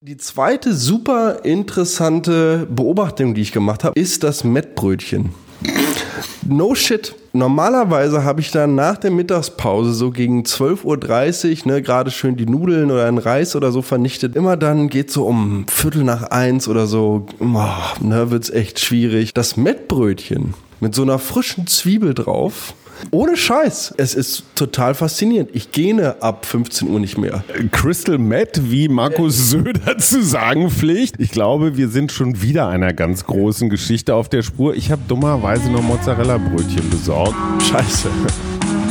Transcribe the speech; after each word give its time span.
Die 0.00 0.16
zweite 0.16 0.74
super 0.74 1.44
interessante 1.44 2.68
Beobachtung, 2.70 3.34
die 3.34 3.40
ich 3.40 3.50
gemacht 3.50 3.82
habe, 3.82 3.98
ist 3.98 4.22
das 4.22 4.44
Mettbrötchen. 4.44 5.34
No 6.46 6.76
shit. 6.76 7.16
Normalerweise 7.32 8.22
habe 8.22 8.40
ich 8.40 8.52
dann 8.52 8.76
nach 8.76 8.96
der 8.96 9.10
Mittagspause 9.10 9.92
so 9.92 10.12
gegen 10.12 10.44
12.30 10.44 11.66
Uhr, 11.66 11.72
ne, 11.72 11.82
gerade 11.82 12.12
schön 12.12 12.36
die 12.36 12.46
Nudeln 12.46 12.92
oder 12.92 13.06
ein 13.06 13.18
Reis 13.18 13.56
oder 13.56 13.72
so 13.72 13.82
vernichtet. 13.82 14.36
Immer 14.36 14.56
dann 14.56 14.88
geht 14.88 15.10
so 15.10 15.26
um 15.26 15.66
Viertel 15.66 16.04
nach 16.04 16.22
eins 16.22 16.68
oder 16.68 16.86
so, 16.86 17.26
oh, 17.40 17.64
ne, 18.00 18.30
wird's 18.30 18.50
echt 18.50 18.78
schwierig. 18.78 19.34
Das 19.34 19.56
Mettbrötchen 19.56 20.54
mit 20.78 20.94
so 20.94 21.02
einer 21.02 21.18
frischen 21.18 21.66
Zwiebel 21.66 22.14
drauf 22.14 22.72
ohne 23.10 23.36
Scheiß. 23.36 23.94
Es 23.96 24.14
ist 24.14 24.44
total 24.54 24.94
faszinierend. 24.94 25.50
Ich 25.52 25.72
gähne 25.72 26.22
ab 26.22 26.46
15 26.46 26.88
Uhr 26.88 27.00
nicht 27.00 27.18
mehr. 27.18 27.44
Crystal 27.72 28.18
Matt, 28.18 28.70
wie 28.70 28.88
Markus 28.88 29.50
Söder 29.50 29.98
zu 29.98 30.22
sagen 30.22 30.70
pflegt. 30.70 31.16
Ich 31.18 31.30
glaube, 31.30 31.76
wir 31.76 31.88
sind 31.88 32.12
schon 32.12 32.42
wieder 32.42 32.68
einer 32.68 32.92
ganz 32.92 33.24
großen 33.24 33.68
Geschichte 33.70 34.14
auf 34.14 34.28
der 34.28 34.42
Spur. 34.42 34.74
Ich 34.74 34.90
habe 34.90 35.02
dummerweise 35.08 35.70
noch 35.70 35.82
Mozzarella-Brötchen 35.82 36.90
besorgt. 36.90 37.34
Scheiße. 37.62 38.08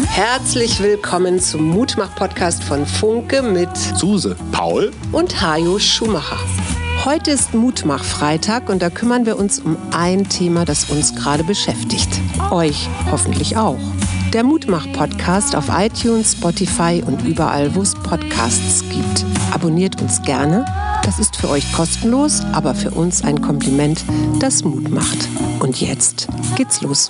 Herzlich 0.08 0.81
willkommen 0.81 1.39
zum 1.39 1.69
Mutmach-Podcast 1.69 2.63
von 2.63 2.85
Funke 2.85 3.44
mit 3.44 3.69
Suse, 3.77 4.35
Paul 4.52 4.91
und 5.11 5.41
Hajo 5.41 5.77
Schumacher. 5.77 6.39
Heute 7.05 7.31
ist 7.31 7.53
Mutmach-Freitag 7.53 8.69
und 8.69 8.81
da 8.81 8.89
kümmern 8.89 9.25
wir 9.25 9.38
uns 9.38 9.59
um 9.59 9.77
ein 9.91 10.27
Thema, 10.27 10.66
das 10.66 10.89
uns 10.89 11.16
gerade 11.16 11.44
beschäftigt. 11.44 12.09
Euch 12.49 12.89
hoffentlich 13.11 13.55
auch. 13.55 13.77
Der 14.34 14.44
Mutmach-Podcast 14.44 15.55
auf 15.55 15.70
iTunes, 15.70 16.34
Spotify 16.34 17.02
und 17.05 17.26
überall, 17.26 17.73
wo 17.76 17.81
es 17.81 17.95
Podcasts 17.95 18.84
gibt. 18.90 19.26
Abonniert 19.53 20.02
uns 20.02 20.22
gerne. 20.22 20.66
Das 21.03 21.17
ist 21.17 21.38
für 21.38 21.50
euch 21.50 21.72
kostenlos, 21.72 22.41
aber 22.52 22.76
für 22.76 22.91
uns 22.91 23.23
ein 23.23 23.41
Kompliment, 23.41 24.03
das 24.40 24.66
Mut 24.66 24.90
macht. 24.91 25.30
Und 25.59 25.81
jetzt 25.81 26.27
geht's 26.55 26.81
los. 26.81 27.09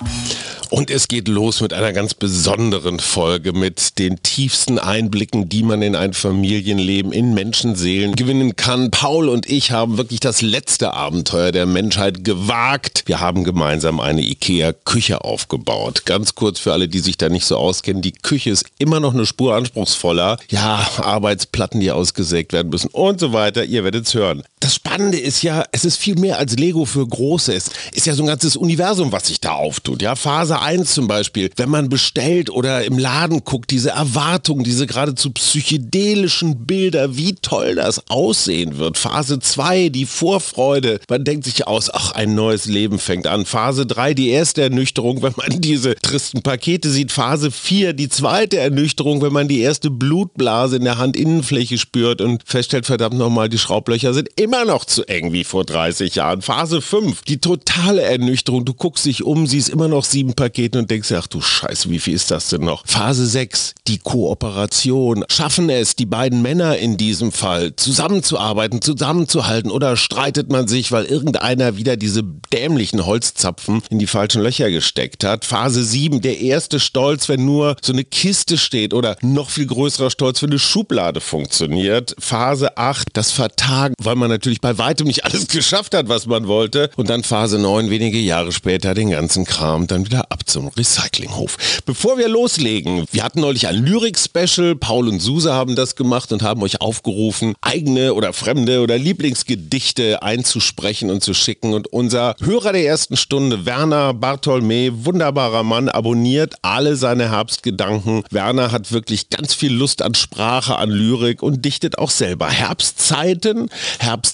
Und 0.70 0.90
es 0.90 1.08
geht 1.08 1.28
los 1.28 1.62
mit 1.62 1.72
einer 1.72 1.92
ganz 1.92 2.12
besonderen 2.12 3.00
Folge 3.00 3.52
mit 3.54 3.98
den 3.98 4.22
tiefsten 4.22 4.78
Einblicken, 4.78 5.48
die 5.48 5.62
man 5.62 5.80
in 5.80 5.96
ein 5.96 6.12
Familienleben, 6.12 7.10
in 7.10 7.32
Menschenseelen 7.32 8.16
gewinnen 8.16 8.54
kann. 8.54 8.90
Paul 8.90 9.30
und 9.30 9.48
ich 9.48 9.70
haben 9.70 9.96
wirklich 9.96 10.20
das 10.20 10.42
letzte 10.42 10.92
Abenteuer 10.92 11.52
der 11.52 11.64
Menschheit 11.64 12.22
gewagt. 12.22 13.04
Wir 13.06 13.20
haben 13.20 13.44
gemeinsam 13.44 13.98
eine 13.98 14.20
IKEA-Küche 14.20 15.24
aufgebaut. 15.24 16.04
Ganz 16.04 16.34
kurz 16.34 16.58
für 16.58 16.74
alle, 16.74 16.88
die 16.88 17.00
sich 17.00 17.16
da 17.16 17.30
nicht 17.30 17.46
so 17.46 17.56
auskennen. 17.56 18.02
Die 18.02 18.12
Küche 18.12 18.50
ist 18.50 18.66
immer 18.78 19.00
noch 19.00 19.14
eine 19.14 19.24
Spur 19.24 19.54
anspruchsvoller. 19.54 20.36
Ja, 20.50 20.86
Arbeitsplatten, 20.98 21.80
die 21.80 21.90
ausgesägt 21.90 22.52
werden 22.52 22.68
müssen 22.68 22.88
und 22.88 23.20
so 23.20 23.32
weiter. 23.32 23.64
Ihr 23.64 23.84
werdet 23.84 24.06
es 24.06 24.14
hören. 24.14 24.42
Das 24.60 24.74
Spannende 24.74 25.18
ist 25.18 25.42
ja, 25.42 25.64
es 25.70 25.84
ist 25.84 25.98
viel 25.98 26.18
mehr 26.18 26.38
als 26.38 26.56
Lego 26.56 26.84
für 26.84 27.06
Große. 27.06 27.54
Es 27.54 27.70
ist 27.92 28.06
ja 28.06 28.14
so 28.14 28.22
ein 28.24 28.26
ganzes 28.26 28.56
Universum, 28.56 29.12
was 29.12 29.28
sich 29.28 29.40
da 29.40 29.52
auftut. 29.52 30.02
Ja, 30.02 30.16
Phase 30.16 30.60
1 30.60 30.94
zum 30.94 31.06
Beispiel, 31.06 31.50
wenn 31.56 31.68
man 31.68 31.88
bestellt 31.88 32.50
oder 32.50 32.84
im 32.84 32.98
Laden 32.98 33.44
guckt, 33.44 33.70
diese 33.70 33.90
Erwartungen, 33.90 34.64
diese 34.64 34.86
geradezu 34.86 35.30
psychedelischen 35.30 36.66
Bilder, 36.66 37.16
wie 37.16 37.34
toll 37.34 37.76
das 37.76 38.10
aussehen 38.10 38.78
wird. 38.78 38.98
Phase 38.98 39.38
2, 39.38 39.90
die 39.90 40.06
Vorfreude, 40.06 41.00
man 41.08 41.24
denkt 41.24 41.44
sich 41.44 41.66
aus, 41.66 41.90
ach, 41.92 42.12
ein 42.12 42.34
neues 42.34 42.66
Leben 42.66 42.98
fängt 42.98 43.26
an. 43.26 43.46
Phase 43.46 43.86
3, 43.86 44.14
die 44.14 44.30
erste 44.30 44.62
Ernüchterung, 44.62 45.22
wenn 45.22 45.34
man 45.36 45.60
diese 45.60 45.94
tristen 45.94 46.42
Pakete 46.42 46.90
sieht. 46.90 47.12
Phase 47.12 47.50
4, 47.50 47.92
die 47.92 48.08
zweite 48.08 48.58
Ernüchterung, 48.58 49.22
wenn 49.22 49.32
man 49.32 49.46
die 49.46 49.60
erste 49.60 49.90
Blutblase 49.90 50.76
in 50.76 50.84
der 50.84 50.98
Handinnenfläche 50.98 51.78
spürt 51.78 52.20
und 52.20 52.42
feststellt, 52.44 52.86
verdammt 52.86 53.16
nochmal, 53.18 53.48
die 53.48 53.58
Schraublöcher 53.58 54.14
sind 54.14 54.28
immer 54.36 54.47
noch 54.48 54.84
zu 54.84 55.04
eng 55.04 55.32
wie 55.32 55.44
vor 55.44 55.64
30 55.64 56.14
Jahren. 56.14 56.42
Phase 56.42 56.80
5, 56.80 57.22
die 57.22 57.38
totale 57.38 58.02
Ernüchterung. 58.02 58.64
Du 58.64 58.74
guckst 58.74 59.04
dich 59.04 59.22
um, 59.22 59.46
siehst 59.46 59.68
immer 59.68 59.88
noch 59.88 60.04
sieben 60.04 60.34
Pakete 60.34 60.78
und 60.78 60.90
denkst, 60.90 61.12
ach 61.12 61.26
du 61.26 61.40
Scheiße, 61.40 61.90
wie 61.90 61.98
viel 61.98 62.14
ist 62.14 62.30
das 62.30 62.48
denn 62.48 62.62
noch? 62.62 62.86
Phase 62.86 63.26
6, 63.26 63.74
die 63.86 63.98
Kooperation. 63.98 65.24
Schaffen 65.28 65.68
es 65.70 65.96
die 65.96 66.06
beiden 66.06 66.42
Männer 66.42 66.78
in 66.78 66.96
diesem 66.96 67.32
Fall 67.32 67.76
zusammenzuarbeiten, 67.76 68.80
zusammenzuhalten 68.80 69.70
oder 69.70 69.96
streitet 69.96 70.50
man 70.50 70.66
sich, 70.66 70.92
weil 70.92 71.04
irgendeiner 71.04 71.76
wieder 71.76 71.96
diese 71.96 72.22
dämlichen 72.52 73.04
Holzzapfen 73.04 73.82
in 73.90 73.98
die 73.98 74.06
falschen 74.06 74.42
Löcher 74.42 74.70
gesteckt 74.70 75.24
hat? 75.24 75.44
Phase 75.44 75.84
7, 75.84 76.20
der 76.20 76.40
erste 76.40 76.80
Stolz, 76.80 77.28
wenn 77.28 77.44
nur 77.44 77.76
so 77.82 77.92
eine 77.92 78.04
Kiste 78.04 78.56
steht 78.56 78.94
oder 78.94 79.16
noch 79.20 79.50
viel 79.50 79.66
größerer 79.66 80.10
Stolz, 80.10 80.42
wenn 80.42 80.50
eine 80.50 80.58
Schublade 80.58 81.20
funktioniert. 81.20 82.16
Phase 82.18 82.76
8, 82.78 83.08
das 83.12 83.30
Vertagen, 83.30 83.94
weil 84.02 84.16
man 84.16 84.37
natürlich 84.38 84.60
bei 84.60 84.78
weitem 84.78 85.06
nicht 85.06 85.24
alles 85.24 85.48
geschafft 85.48 85.94
hat, 85.94 86.08
was 86.08 86.26
man 86.26 86.46
wollte. 86.46 86.90
Und 86.96 87.10
dann 87.10 87.22
Phase 87.22 87.58
9, 87.58 87.90
wenige 87.90 88.18
Jahre 88.18 88.52
später, 88.52 88.94
den 88.94 89.10
ganzen 89.10 89.44
Kram 89.44 89.86
dann 89.86 90.06
wieder 90.06 90.30
ab 90.30 90.48
zum 90.48 90.68
Recyclinghof. 90.68 91.56
Bevor 91.84 92.18
wir 92.18 92.28
loslegen, 92.28 93.04
wir 93.10 93.24
hatten 93.24 93.40
neulich 93.40 93.66
ein 93.66 93.84
Lyrik-Special. 93.84 94.76
Paul 94.76 95.08
und 95.08 95.20
Suse 95.20 95.52
haben 95.52 95.74
das 95.74 95.96
gemacht 95.96 96.32
und 96.32 96.42
haben 96.42 96.62
euch 96.62 96.80
aufgerufen, 96.80 97.54
eigene 97.60 98.14
oder 98.14 98.32
fremde 98.32 98.80
oder 98.80 98.96
Lieblingsgedichte 98.96 100.22
einzusprechen 100.22 101.10
und 101.10 101.22
zu 101.22 101.34
schicken. 101.34 101.74
Und 101.74 101.92
unser 101.92 102.36
Hörer 102.40 102.72
der 102.72 102.86
ersten 102.86 103.16
Stunde, 103.16 103.66
Werner 103.66 104.10
Bartholmé, 104.10 105.04
wunderbarer 105.04 105.64
Mann, 105.64 105.88
abonniert 105.88 106.54
alle 106.62 106.96
seine 106.96 107.30
Herbstgedanken. 107.30 108.22
Werner 108.30 108.70
hat 108.70 108.92
wirklich 108.92 109.30
ganz 109.30 109.54
viel 109.54 109.72
Lust 109.72 110.02
an 110.02 110.14
Sprache, 110.14 110.76
an 110.76 110.90
Lyrik 110.90 111.42
und 111.42 111.64
dichtet 111.64 111.98
auch 111.98 112.10
selber. 112.10 112.48
Herbstzeiten, 112.48 113.68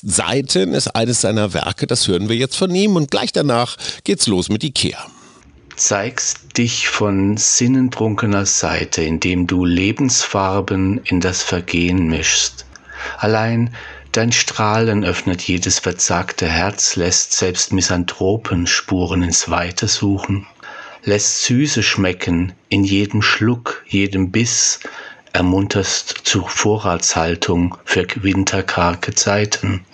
Herbstseiten 0.03 0.75
ist 0.75 0.89
eines 0.89 1.21
seiner 1.21 1.53
Werke. 1.55 1.87
Das 1.87 2.09
hören 2.09 2.29
wir 2.29 2.37
jetzt 2.37 2.57
von 2.57 2.75
ihm 2.75 2.97
und 2.97 3.11
gleich 3.11 3.33
danach 3.33 3.77
geht's 4.05 4.27
los 4.27 4.49
mit 4.49 4.65
Ikea 4.65 4.99
zeigst 5.77 6.57
dich 6.57 6.89
von 6.89 7.37
sinnentrunkener 7.37 8.47
Seite, 8.47 9.03
indem 9.03 9.49
du 9.49 9.65
Lebensfarben 9.65 11.01
in 11.03 11.19
das 11.19 11.43
Vergehen 11.43 12.07
mischst. 12.07 12.65
Allein 13.19 13.75
dein 14.13 14.31
Strahlen 14.31 15.05
öffnet 15.05 15.43
jedes 15.43 15.81
verzagte 15.81 16.47
Herz, 16.47 16.95
lässt 16.95 17.33
selbst 17.33 17.73
Misanthropen 17.73 18.69
Spuren 18.69 19.25
ins 19.25 19.51
Weite 19.51 19.89
suchen, 19.89 20.47
lässt 21.03 21.43
Süße 21.43 21.83
schmecken 21.83 22.53
in 22.69 22.85
jedem 22.85 23.21
Schluck, 23.21 23.85
jedem 23.89 24.31
Biss, 24.31 24.79
ermunterst 25.35 26.21
zur 26.23 26.49
Vorratshaltung 26.49 27.77
für 27.85 28.07
winterkarge 28.15 29.15
Zeiten. 29.15 29.85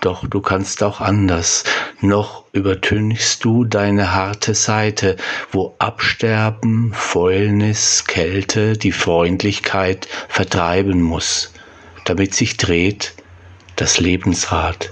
Doch 0.00 0.26
du 0.26 0.40
kannst 0.40 0.82
auch 0.82 1.00
anders, 1.00 1.62
noch 2.00 2.44
übertünchst 2.52 3.44
du 3.44 3.64
deine 3.64 4.12
harte 4.14 4.54
Seite, 4.54 5.16
wo 5.52 5.76
Absterben, 5.78 6.92
Fäulnis, 6.92 8.04
Kälte 8.06 8.72
die 8.72 8.92
Freundlichkeit 8.92 10.08
vertreiben 10.28 11.00
muss, 11.02 11.52
damit 12.04 12.34
sich 12.34 12.56
dreht 12.56 13.14
das 13.76 14.00
Lebensrad, 14.00 14.90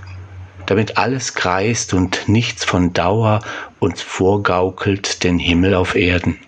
damit 0.66 0.96
alles 0.96 1.34
kreist 1.34 1.92
und 1.92 2.28
nichts 2.28 2.64
von 2.64 2.92
Dauer 2.92 3.40
uns 3.80 4.00
vorgaukelt 4.00 5.24
den 5.24 5.40
Himmel 5.40 5.74
auf 5.74 5.96
Erden. 5.96 6.38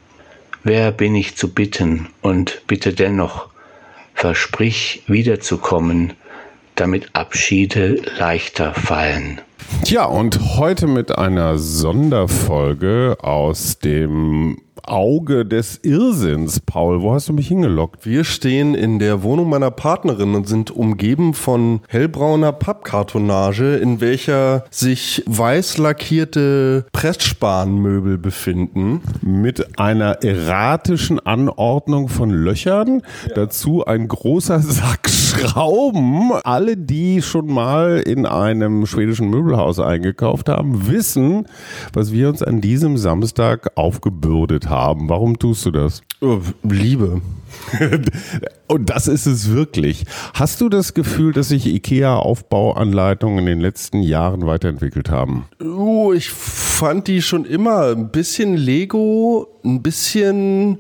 Wer 0.63 0.93
bin 0.93 1.15
ich 1.15 1.37
zu 1.37 1.55
bitten 1.55 2.09
und 2.21 2.63
bitte 2.67 2.93
dennoch, 2.93 3.49
versprich 4.15 5.03
wiederzukommen, 5.07 6.13
damit 6.75 7.11
Abschiede 7.15 8.03
leichter 8.19 8.75
fallen. 8.75 9.41
Tja, 9.85 10.05
und 10.05 10.57
heute 10.59 10.87
mit 10.87 11.17
einer 11.17 11.59
Sonderfolge 11.59 13.17
aus 13.21 13.79
dem 13.79 14.61
Auge 14.85 15.45
des 15.45 15.81
Irrsinns. 15.83 16.61
Paul, 16.61 17.03
wo 17.03 17.13
hast 17.13 17.29
du 17.29 17.33
mich 17.33 17.49
hingelockt? 17.49 18.07
Wir 18.07 18.25
stehen 18.25 18.75
in 18.75 18.99
der 18.99 19.23
Wohnung 19.23 19.49
meiner 19.49 19.71
Partnerin 19.71 20.35
und 20.35 20.49
sind 20.49 20.71
umgeben 20.71 21.35
von 21.35 21.81
hellbrauner 21.89 22.53
Pappkartonage, 22.53 23.77
in 23.77 24.01
welcher 24.01 24.65
sich 24.71 25.23
weiß 25.27 25.79
lackierte 25.79 26.87
Pressspanmöbel 26.93 28.19
befinden. 28.19 29.01
Mit 29.23 29.79
einer 29.79 30.23
erratischen 30.23 31.19
Anordnung 31.21 32.09
von 32.09 32.31
Löchern. 32.31 33.03
Ja. 33.29 33.35
Dazu 33.35 33.85
ein 33.85 34.09
großer 34.09 34.59
Sack 34.61 35.09
Schrauben. 35.09 36.33
Alle, 36.43 36.77
die 36.77 37.23
schon 37.23 37.47
mal 37.47 38.03
in 38.05 38.27
einem 38.27 38.87
schwedischen 38.87 39.31
Möbelhaus 39.31 39.79
eingekauft 39.79 40.49
haben, 40.49 40.89
wissen, 40.89 41.47
was 41.93 42.13
wir 42.13 42.29
uns 42.29 42.43
an 42.43 42.61
diesem 42.61 42.97
Samstag 42.97 43.71
aufgebürdet 43.77 44.69
haben. 44.71 45.09
Warum 45.09 45.39
tust 45.39 45.67
du 45.67 45.71
das? 45.71 46.03
Oh, 46.21 46.41
Liebe. 46.63 47.21
Und 48.69 48.89
das 48.89 49.09
ist 49.09 49.27
es 49.27 49.51
wirklich. 49.51 50.05
Hast 50.35 50.61
du 50.61 50.69
das 50.69 50.95
Gefühl, 50.95 51.33
dass 51.33 51.49
sich 51.49 51.67
IKEA-Aufbauanleitungen 51.67 53.41
in 53.41 53.47
den 53.47 53.61
letzten 53.61 54.03
Jahren 54.03 54.47
weiterentwickelt 54.47 55.11
haben? 55.11 55.47
Oh, 55.63 56.13
ich 56.13 56.31
fand 56.31 57.09
die 57.09 57.21
schon 57.23 57.45
immer 57.45 57.89
ein 57.91 58.11
bisschen 58.11 58.57
Lego, 58.57 59.49
ein 59.65 59.83
bisschen 59.83 60.79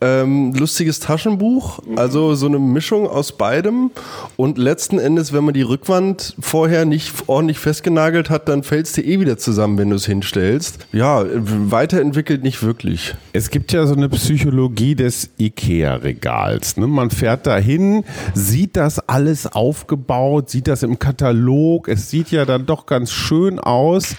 ähm, 0.00 0.52
lustiges 0.54 1.00
Taschenbuch, 1.00 1.80
also 1.96 2.34
so 2.34 2.46
eine 2.46 2.58
Mischung 2.58 3.06
aus 3.08 3.32
beidem. 3.32 3.90
Und 4.36 4.58
letzten 4.58 4.98
Endes, 4.98 5.32
wenn 5.32 5.44
man 5.44 5.54
die 5.54 5.62
Rückwand 5.62 6.34
vorher 6.38 6.84
nicht 6.84 7.12
ordentlich 7.26 7.58
festgenagelt 7.58 8.30
hat, 8.30 8.48
dann 8.48 8.62
fällt 8.62 8.86
es 8.86 8.92
dir 8.92 9.04
eh 9.04 9.20
wieder 9.20 9.38
zusammen, 9.38 9.78
wenn 9.78 9.90
du 9.90 9.96
es 9.96 10.06
hinstellst. 10.06 10.86
Ja, 10.92 11.24
weiterentwickelt 11.26 12.42
nicht 12.42 12.62
wirklich. 12.62 13.14
Es 13.32 13.50
gibt 13.50 13.72
ja 13.72 13.86
so 13.86 13.94
eine 13.94 14.08
Psychologie 14.08 14.94
des 14.94 15.30
IKEA-Regals. 15.38 16.76
Ne? 16.76 16.86
Man 16.86 17.10
fährt 17.10 17.46
dahin, 17.46 18.04
sieht 18.34 18.76
das 18.76 18.98
alles 19.08 19.46
aufgebaut, 19.46 20.50
sieht 20.50 20.68
das 20.68 20.82
im 20.82 20.98
Katalog, 20.98 21.88
es 21.88 22.10
sieht 22.10 22.30
ja 22.30 22.44
dann 22.44 22.66
doch 22.66 22.86
ganz 22.86 23.12
schön 23.12 23.58
aus. 23.58 24.16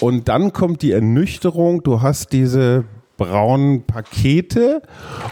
Und 0.00 0.28
dann 0.28 0.52
kommt 0.52 0.82
die 0.82 0.92
Ernüchterung, 0.92 1.82
du 1.82 2.02
hast 2.02 2.32
diese 2.32 2.84
braunen 3.20 3.82
Pakete 3.82 4.80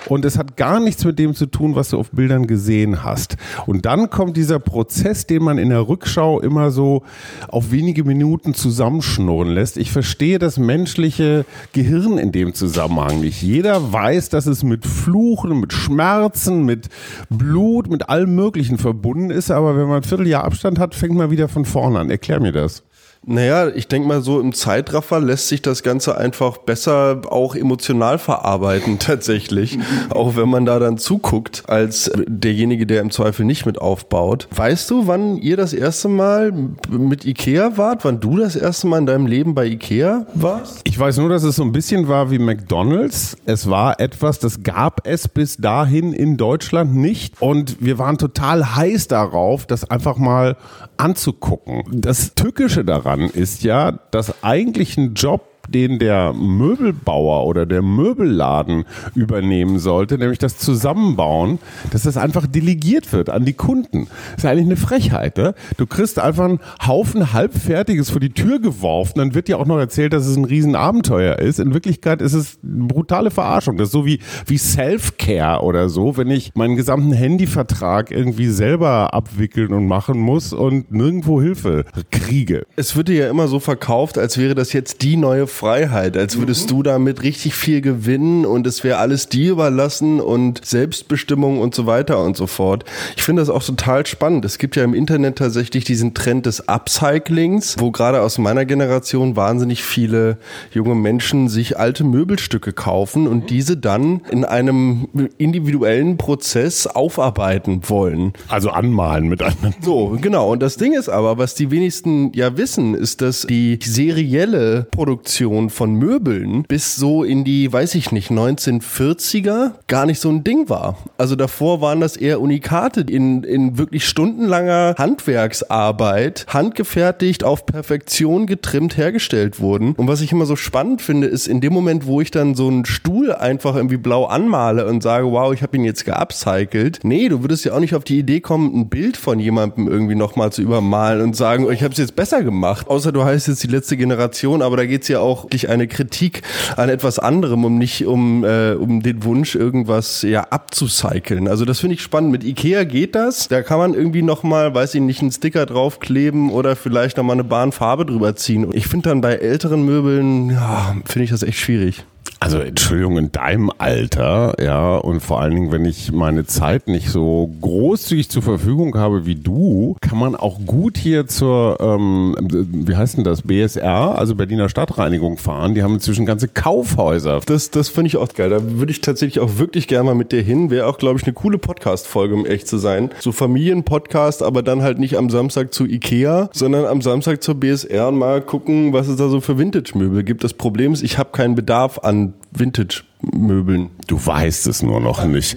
und 0.08 0.26
es 0.26 0.36
hat 0.36 0.58
gar 0.58 0.78
nichts 0.78 1.06
mit 1.06 1.18
dem 1.18 1.34
zu 1.34 1.46
tun, 1.46 1.74
was 1.74 1.88
du 1.88 1.98
auf 1.98 2.10
Bildern 2.10 2.46
gesehen 2.46 3.02
hast. 3.02 3.38
Und 3.66 3.86
dann 3.86 4.10
kommt 4.10 4.36
dieser 4.36 4.58
Prozess, 4.58 5.26
den 5.26 5.42
man 5.42 5.56
in 5.56 5.70
der 5.70 5.88
Rückschau 5.88 6.38
immer 6.40 6.70
so 6.70 7.02
auf 7.48 7.72
wenige 7.72 8.04
Minuten 8.04 8.52
zusammenschnurren 8.52 9.48
lässt. 9.48 9.78
Ich 9.78 9.90
verstehe 9.90 10.38
das 10.38 10.58
menschliche 10.58 11.46
Gehirn 11.72 12.18
in 12.18 12.30
dem 12.30 12.52
Zusammenhang 12.52 13.20
nicht. 13.20 13.40
Jeder 13.40 13.90
weiß, 13.90 14.28
dass 14.28 14.44
es 14.44 14.62
mit 14.62 14.84
Fluchen, 14.84 15.58
mit 15.58 15.72
Schmerzen, 15.72 16.66
mit 16.66 16.90
Blut, 17.30 17.90
mit 17.90 18.10
allem 18.10 18.34
Möglichen 18.34 18.76
verbunden 18.76 19.30
ist, 19.30 19.50
aber 19.50 19.78
wenn 19.78 19.88
man 19.88 20.02
ein 20.02 20.02
Vierteljahr 20.02 20.44
Abstand 20.44 20.78
hat, 20.78 20.94
fängt 20.94 21.14
man 21.14 21.30
wieder 21.30 21.48
von 21.48 21.64
vorne 21.64 22.00
an. 22.00 22.10
Erklär 22.10 22.38
mir 22.40 22.52
das. 22.52 22.82
Naja, 23.26 23.68
ich 23.68 23.88
denke 23.88 24.08
mal, 24.08 24.22
so 24.22 24.40
im 24.40 24.54
Zeitraffer 24.54 25.20
lässt 25.20 25.48
sich 25.48 25.60
das 25.60 25.82
Ganze 25.82 26.16
einfach 26.16 26.58
besser 26.58 27.20
auch 27.28 27.54
emotional 27.54 28.18
verarbeiten, 28.18 28.98
tatsächlich. 28.98 29.78
auch 30.10 30.36
wenn 30.36 30.48
man 30.48 30.64
da 30.64 30.78
dann 30.78 30.96
zuguckt, 30.98 31.64
als 31.66 32.10
derjenige, 32.26 32.86
der 32.86 33.02
im 33.02 33.10
Zweifel 33.10 33.44
nicht 33.44 33.66
mit 33.66 33.80
aufbaut. 33.80 34.48
Weißt 34.54 34.90
du, 34.90 35.06
wann 35.06 35.36
ihr 35.36 35.56
das 35.56 35.72
erste 35.72 36.08
Mal 36.08 36.52
mit 36.88 37.24
Ikea 37.24 37.76
wart? 37.76 38.04
Wann 38.04 38.20
du 38.20 38.38
das 38.38 38.56
erste 38.56 38.86
Mal 38.86 38.98
in 38.98 39.06
deinem 39.06 39.26
Leben 39.26 39.54
bei 39.54 39.66
Ikea 39.66 40.26
warst? 40.34 40.80
Ich 40.84 40.98
weiß 40.98 41.18
nur, 41.18 41.28
dass 41.28 41.42
es 41.42 41.56
so 41.56 41.64
ein 41.64 41.72
bisschen 41.72 42.08
war 42.08 42.30
wie 42.30 42.38
McDonalds. 42.38 43.36
Es 43.44 43.68
war 43.68 44.00
etwas, 44.00 44.38
das 44.38 44.62
gab 44.62 45.06
es 45.06 45.28
bis 45.28 45.56
dahin 45.58 46.12
in 46.12 46.36
Deutschland 46.36 46.94
nicht. 46.94 47.34
Und 47.40 47.76
wir 47.80 47.98
waren 47.98 48.16
total 48.16 48.76
heiß 48.76 49.08
darauf, 49.08 49.66
das 49.66 49.90
einfach 49.90 50.16
mal 50.16 50.56
anzugucken. 50.96 51.84
Das 51.92 52.34
Tückische 52.34 52.84
daran 52.84 53.07
ist 53.16 53.62
ja, 53.62 53.92
dass 54.10 54.42
eigentlich 54.42 54.96
ein 54.96 55.14
Job 55.14 55.42
den 55.68 55.98
der 55.98 56.32
Möbelbauer 56.32 57.46
oder 57.46 57.66
der 57.66 57.82
Möbelladen 57.82 58.84
übernehmen 59.14 59.78
sollte, 59.78 60.18
nämlich 60.18 60.38
das 60.38 60.58
Zusammenbauen, 60.58 61.58
dass 61.90 62.02
das 62.02 62.16
einfach 62.16 62.46
delegiert 62.46 63.12
wird 63.12 63.30
an 63.30 63.44
die 63.44 63.52
Kunden. 63.52 64.08
Das 64.32 64.44
ist 64.44 64.50
eigentlich 64.50 64.66
eine 64.66 64.76
Frechheit. 64.76 65.36
Ne? 65.36 65.54
Du 65.76 65.86
kriegst 65.86 66.18
einfach 66.18 66.44
einen 66.44 66.60
Haufen 66.86 67.32
Halbfertiges 67.32 68.10
vor 68.10 68.20
die 68.20 68.32
Tür 68.32 68.60
geworfen, 68.60 69.18
dann 69.18 69.34
wird 69.34 69.48
dir 69.48 69.58
auch 69.58 69.66
noch 69.66 69.78
erzählt, 69.78 70.12
dass 70.12 70.26
es 70.26 70.36
ein 70.36 70.44
Riesenabenteuer 70.44 71.38
ist. 71.38 71.60
In 71.60 71.74
Wirklichkeit 71.74 72.22
ist 72.22 72.34
es 72.34 72.58
eine 72.62 72.86
brutale 72.86 73.30
Verarschung. 73.30 73.76
Das 73.76 73.88
ist 73.88 73.92
so 73.92 74.06
wie, 74.06 74.20
wie 74.46 74.58
Self-Care 74.58 75.62
oder 75.62 75.88
so, 75.88 76.16
wenn 76.16 76.30
ich 76.30 76.52
meinen 76.54 76.76
gesamten 76.76 77.12
Handyvertrag 77.12 78.10
irgendwie 78.10 78.48
selber 78.48 79.14
abwickeln 79.14 79.72
und 79.72 79.86
machen 79.86 80.18
muss 80.18 80.52
und 80.52 80.90
nirgendwo 80.92 81.40
Hilfe 81.40 81.84
kriege. 82.10 82.66
Es 82.76 82.96
wird 82.96 83.08
dir 83.08 83.24
ja 83.24 83.30
immer 83.30 83.48
so 83.48 83.60
verkauft, 83.60 84.18
als 84.18 84.38
wäre 84.38 84.54
das 84.54 84.72
jetzt 84.72 85.02
die 85.02 85.16
neue 85.16 85.46
Freiheit, 85.58 86.16
als 86.16 86.38
würdest 86.38 86.66
mhm. 86.66 86.68
du 86.68 86.82
damit 86.84 87.22
richtig 87.24 87.52
viel 87.52 87.80
gewinnen 87.80 88.46
und 88.46 88.64
es 88.64 88.84
wäre 88.84 88.98
alles 88.98 89.28
dir 89.28 89.50
überlassen 89.50 90.20
und 90.20 90.64
Selbstbestimmung 90.64 91.58
und 91.58 91.74
so 91.74 91.84
weiter 91.84 92.22
und 92.22 92.36
so 92.36 92.46
fort. 92.46 92.84
Ich 93.16 93.24
finde 93.24 93.42
das 93.42 93.50
auch 93.50 93.64
total 93.64 94.06
spannend. 94.06 94.44
Es 94.44 94.58
gibt 94.58 94.76
ja 94.76 94.84
im 94.84 94.94
Internet 94.94 95.38
tatsächlich 95.38 95.82
diesen 95.82 96.14
Trend 96.14 96.46
des 96.46 96.68
Upcyclings, 96.68 97.74
wo 97.80 97.90
gerade 97.90 98.22
aus 98.22 98.38
meiner 98.38 98.66
Generation 98.66 99.34
wahnsinnig 99.34 99.82
viele 99.82 100.38
junge 100.72 100.94
Menschen 100.94 101.48
sich 101.48 101.76
alte 101.76 102.04
Möbelstücke 102.04 102.72
kaufen 102.72 103.26
und 103.26 103.42
mhm. 103.42 103.46
diese 103.48 103.76
dann 103.76 104.20
in 104.30 104.44
einem 104.44 105.08
individuellen 105.38 106.18
Prozess 106.18 106.86
aufarbeiten 106.86 107.80
wollen. 107.88 108.32
Also 108.46 108.70
anmalen 108.70 109.26
mit 109.26 109.42
anderen. 109.42 109.74
So, 109.80 110.16
genau. 110.20 110.52
Und 110.52 110.62
das 110.62 110.76
Ding 110.76 110.92
ist 110.92 111.08
aber, 111.08 111.36
was 111.36 111.56
die 111.56 111.72
wenigsten 111.72 112.30
ja 112.32 112.56
wissen, 112.56 112.94
ist, 112.94 113.22
dass 113.22 113.42
die 113.42 113.80
serielle 113.82 114.86
Produktion 114.92 115.47
Produktion 115.48 115.70
von 115.70 115.94
Möbeln 115.94 116.64
bis 116.68 116.96
so 116.96 117.24
in 117.24 117.42
die, 117.42 117.72
weiß 117.72 117.94
ich 117.94 118.12
nicht, 118.12 118.30
1940er 118.30 119.72
gar 119.86 120.04
nicht 120.04 120.20
so 120.20 120.28
ein 120.28 120.44
Ding 120.44 120.68
war. 120.68 120.98
Also 121.16 121.36
davor 121.36 121.80
waren 121.80 122.00
das 122.00 122.16
eher 122.16 122.40
Unikate 122.40 123.00
in, 123.00 123.44
in 123.44 123.78
wirklich 123.78 124.06
stundenlanger 124.06 124.94
Handwerksarbeit, 124.98 126.44
handgefertigt, 126.48 127.44
auf 127.44 127.64
Perfektion 127.64 128.46
getrimmt 128.46 128.96
hergestellt 128.96 129.60
wurden. 129.60 129.92
Und 129.92 130.08
was 130.08 130.20
ich 130.20 130.32
immer 130.32 130.44
so 130.44 130.56
spannend 130.56 131.00
finde, 131.00 131.28
ist 131.28 131.48
in 131.48 131.60
dem 131.60 131.72
Moment, 131.72 132.06
wo 132.06 132.20
ich 132.20 132.30
dann 132.30 132.54
so 132.54 132.68
einen 132.68 132.84
Stuhl 132.84 133.32
einfach 133.32 133.74
irgendwie 133.74 133.96
blau 133.96 134.26
anmale 134.26 134.86
und 134.86 135.02
sage, 135.02 135.30
wow, 135.30 135.54
ich 135.54 135.62
habe 135.62 135.76
ihn 135.76 135.84
jetzt 135.84 136.04
geupcycelt. 136.04 137.00
Nee, 137.04 137.28
du 137.28 137.42
würdest 137.42 137.64
ja 137.64 137.72
auch 137.72 137.80
nicht 137.80 137.94
auf 137.94 138.04
die 138.04 138.18
Idee 138.18 138.40
kommen, 138.40 138.74
ein 138.74 138.88
Bild 138.88 139.16
von 139.16 139.38
jemandem 139.38 139.88
irgendwie 139.88 140.14
nochmal 140.14 140.52
zu 140.52 140.60
übermalen 140.60 141.22
und 141.22 141.36
sagen, 141.36 141.70
ich 141.72 141.82
habe 141.82 141.92
es 141.92 141.98
jetzt 141.98 142.16
besser 142.16 142.42
gemacht. 142.42 142.88
Außer 142.88 143.12
du 143.12 143.24
heißt 143.24 143.48
jetzt 143.48 143.62
die 143.62 143.68
letzte 143.68 143.96
Generation, 143.96 144.62
aber 144.62 144.76
da 144.76 144.84
geht's 144.84 145.08
ja 145.08 145.20
auch 145.20 145.37
auch 145.44 145.68
eine 145.68 145.86
Kritik 145.86 146.42
an 146.76 146.88
etwas 146.88 147.18
anderem, 147.18 147.64
um 147.64 147.78
nicht 147.78 148.06
um, 148.06 148.44
äh, 148.44 148.72
um 148.72 149.02
den 149.02 149.24
Wunsch, 149.24 149.54
irgendwas 149.54 150.22
ja 150.22 150.42
abzucyceln. 150.42 151.48
Also 151.48 151.64
das 151.64 151.80
finde 151.80 151.94
ich 151.94 152.02
spannend. 152.02 152.32
Mit 152.32 152.44
Ikea 152.44 152.84
geht 152.84 153.14
das. 153.14 153.48
Da 153.48 153.62
kann 153.62 153.78
man 153.78 153.94
irgendwie 153.94 154.22
nochmal, 154.22 154.74
weiß 154.74 154.94
ich 154.94 155.00
nicht, 155.00 155.20
einen 155.20 155.32
Sticker 155.32 155.66
draufkleben 155.66 156.50
oder 156.50 156.76
vielleicht 156.76 157.16
nochmal 157.16 157.36
eine 157.36 157.44
Bahnfarbe 157.44 158.06
drüber 158.06 158.36
ziehen. 158.36 158.68
Ich 158.72 158.86
finde 158.86 159.10
dann 159.10 159.20
bei 159.20 159.34
älteren 159.34 159.84
Möbeln, 159.84 160.50
ja, 160.50 160.96
finde 161.04 161.24
ich 161.24 161.30
das 161.30 161.42
echt 161.42 161.58
schwierig. 161.58 162.04
Also 162.40 162.58
Entschuldigung, 162.58 163.18
in 163.18 163.32
deinem 163.32 163.70
Alter, 163.78 164.54
ja, 164.62 164.96
und 164.96 165.20
vor 165.20 165.40
allen 165.40 165.54
Dingen, 165.54 165.72
wenn 165.72 165.84
ich 165.84 166.12
meine 166.12 166.46
Zeit 166.46 166.86
nicht 166.86 167.10
so 167.10 167.50
großzügig 167.60 168.28
zur 168.28 168.42
Verfügung 168.42 168.96
habe 168.96 169.26
wie 169.26 169.34
du, 169.34 169.96
kann 170.00 170.18
man 170.18 170.36
auch 170.36 170.60
gut 170.64 170.98
hier 170.98 171.26
zur, 171.26 171.78
ähm, 171.80 172.36
wie 172.40 172.94
heißt 172.94 173.16
denn 173.16 173.24
das, 173.24 173.42
BSR, 173.42 174.16
also 174.16 174.34
Berliner 174.34 174.68
Stadtreinigung 174.68 175.36
fahren. 175.36 175.74
Die 175.74 175.82
haben 175.82 175.94
inzwischen 175.94 176.26
ganze 176.26 176.48
Kaufhäuser. 176.48 177.40
Das, 177.46 177.70
das 177.70 177.88
finde 177.88 178.08
ich 178.08 178.16
auch 178.16 178.28
geil. 178.28 178.50
Da 178.50 178.60
würde 178.62 178.92
ich 178.92 179.00
tatsächlich 179.00 179.40
auch 179.40 179.58
wirklich 179.58 179.88
gerne 179.88 180.04
mal 180.04 180.14
mit 180.14 180.30
dir 180.30 180.42
hin. 180.42 180.70
Wäre 180.70 180.86
auch, 180.86 180.98
glaube 180.98 181.18
ich, 181.18 181.24
eine 181.24 181.32
coole 181.32 181.58
Podcast-Folge, 181.58 182.34
um 182.34 182.46
echt 182.46 182.68
zu 182.68 182.78
sein. 182.78 183.10
So 183.20 183.32
Familienpodcast, 183.32 184.42
aber 184.42 184.62
dann 184.62 184.82
halt 184.82 184.98
nicht 184.98 185.16
am 185.16 185.28
Samstag 185.30 185.72
zu 185.72 185.86
Ikea, 185.86 186.50
sondern 186.52 186.86
am 186.86 187.02
Samstag 187.02 187.42
zur 187.42 187.56
BSR 187.56 188.08
und 188.08 188.18
mal 188.18 188.40
gucken, 188.42 188.92
was 188.92 189.08
es 189.08 189.16
da 189.16 189.28
so 189.28 189.40
für 189.40 189.58
Vintage-Möbel 189.58 190.22
gibt. 190.22 190.44
Das 190.44 190.54
Problem 190.54 190.92
ist, 190.92 191.02
ich 191.02 191.18
habe 191.18 191.30
keinen 191.32 191.54
Bedarf 191.54 191.98
an 191.98 192.17
Vintage 192.52 193.04
Möbeln. 193.20 193.90
Du 194.06 194.24
weißt 194.24 194.68
es 194.68 194.82
nur 194.82 195.00
noch 195.00 195.24
nicht. 195.24 195.56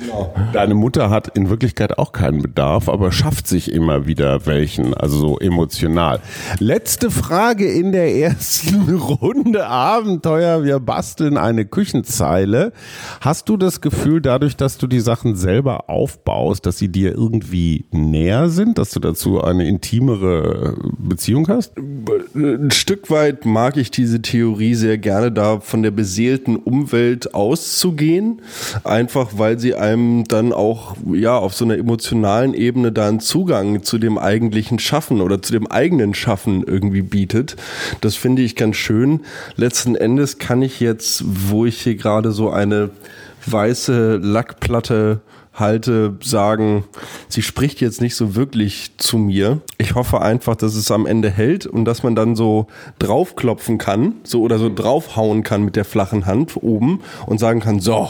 Deine 0.51 0.74
Mutter 0.74 1.10
hat 1.10 1.36
in 1.38 1.50
Wirklichkeit 1.50 1.98
auch 1.98 2.12
keinen 2.12 2.41
Bedarf, 2.41 2.89
aber 2.89 3.12
schafft 3.12 3.48
sich 3.48 3.72
immer 3.72 4.08
wieder 4.08 4.46
welchen, 4.48 4.94
also 4.96 5.18
so 5.18 5.39
emotional. 5.39 6.20
Letzte 6.60 7.12
Frage 7.12 7.72
in 7.72 7.91
der 7.91 8.15
ersten 8.15 8.89
Runde 8.96 9.68
Abenteuer. 9.68 10.63
Wir 10.63 10.80
basteln 10.80 11.38
eine 11.38 11.65
Küchenzeile. 11.65 12.74
Hast 13.22 13.48
du 13.48 13.58
das 13.58 13.80
Gefühl, 13.80 14.22
dadurch, 14.22 14.58
dass 14.58 14.77
du 14.77 14.88
die 14.88 15.00
Sachen 15.00 15.36
selber 15.36 15.89
aufbaust, 15.89 16.65
dass 16.65 16.80
sie 16.80 16.89
dir 16.89 17.13
irgendwie 17.13 17.86
näher 17.91 18.50
sind, 18.50 18.80
dass 18.80 18.89
du 18.89 19.00
dazu 19.00 19.41
eine 19.41 19.68
intimere 19.68 20.75
Beziehung 20.98 21.48
hast? 21.48 21.74
Ein 22.34 22.72
Stück 22.72 23.12
weit 23.12 23.46
mag 23.46 23.77
ich 23.77 23.91
diese 23.91 24.22
Theorie 24.22 24.74
sehr 24.74 24.98
gerne, 24.98 25.32
da 25.32 25.60
von 25.60 25.84
der 25.84 25.91
beseelten 25.91 26.56
Umwelt 26.56 27.36
aus 27.36 27.50
auszugehen, 27.51 28.41
einfach 28.84 29.31
weil 29.36 29.60
sie 29.60 29.75
einem 29.75 30.24
dann 30.24 30.53
auch 30.53 30.96
ja 31.12 31.38
auf 31.38 31.53
so 31.53 31.65
einer 31.65 31.77
emotionalen 31.77 32.53
Ebene 32.53 32.91
dann 32.91 33.20
Zugang 33.20 33.84
zu 33.84 33.98
dem 33.98 34.17
eigentlichen 34.17 34.79
Schaffen 34.79 35.22
oder 35.22 35.41
zu 35.41 35.51
dem 35.51 35.67
eigenen 35.67 36.13
Schaffen 36.13 36.63
irgendwie 36.63 37.01
bietet. 37.01 37.58
Das 38.00 38.15
finde 38.15 38.41
ich 38.41 38.55
ganz 38.55 38.77
schön. 38.77 39.22
Letzten 39.58 39.96
Endes 39.96 40.38
kann 40.38 40.62
ich 40.62 40.79
jetzt, 40.79 41.24
wo 41.25 41.65
ich 41.65 41.81
hier 41.81 41.96
gerade 41.96 42.31
so 42.31 42.50
eine 42.50 42.89
weiße 43.46 44.17
Lackplatte 44.22 45.20
halte, 45.53 46.17
sagen, 46.22 46.86
sie 47.27 47.41
spricht 47.41 47.81
jetzt 47.81 48.01
nicht 48.01 48.15
so 48.15 48.36
wirklich 48.36 48.91
zu 48.98 49.17
mir. 49.17 49.62
Ich 49.77 49.96
hoffe 49.96 50.22
einfach, 50.22 50.55
dass 50.55 50.75
es 50.75 50.91
am 50.91 51.05
Ende 51.05 51.29
hält 51.29 51.65
und 51.65 51.86
dass 51.86 52.03
man 52.03 52.15
dann 52.15 52.36
so 52.36 52.67
draufklopfen 53.00 53.77
kann, 53.77 54.15
so 54.24 54.41
oder 54.41 54.58
so 54.60 54.74
draufhauen 54.74 55.43
kann 55.43 55.63
mit 55.63 55.75
der 55.75 55.86
flachen 55.86 56.25
Hand 56.25 56.58
oben 56.62 57.01
und 57.25 57.39
sagen 57.39 57.60
kann, 57.60 57.79
so. 57.79 58.08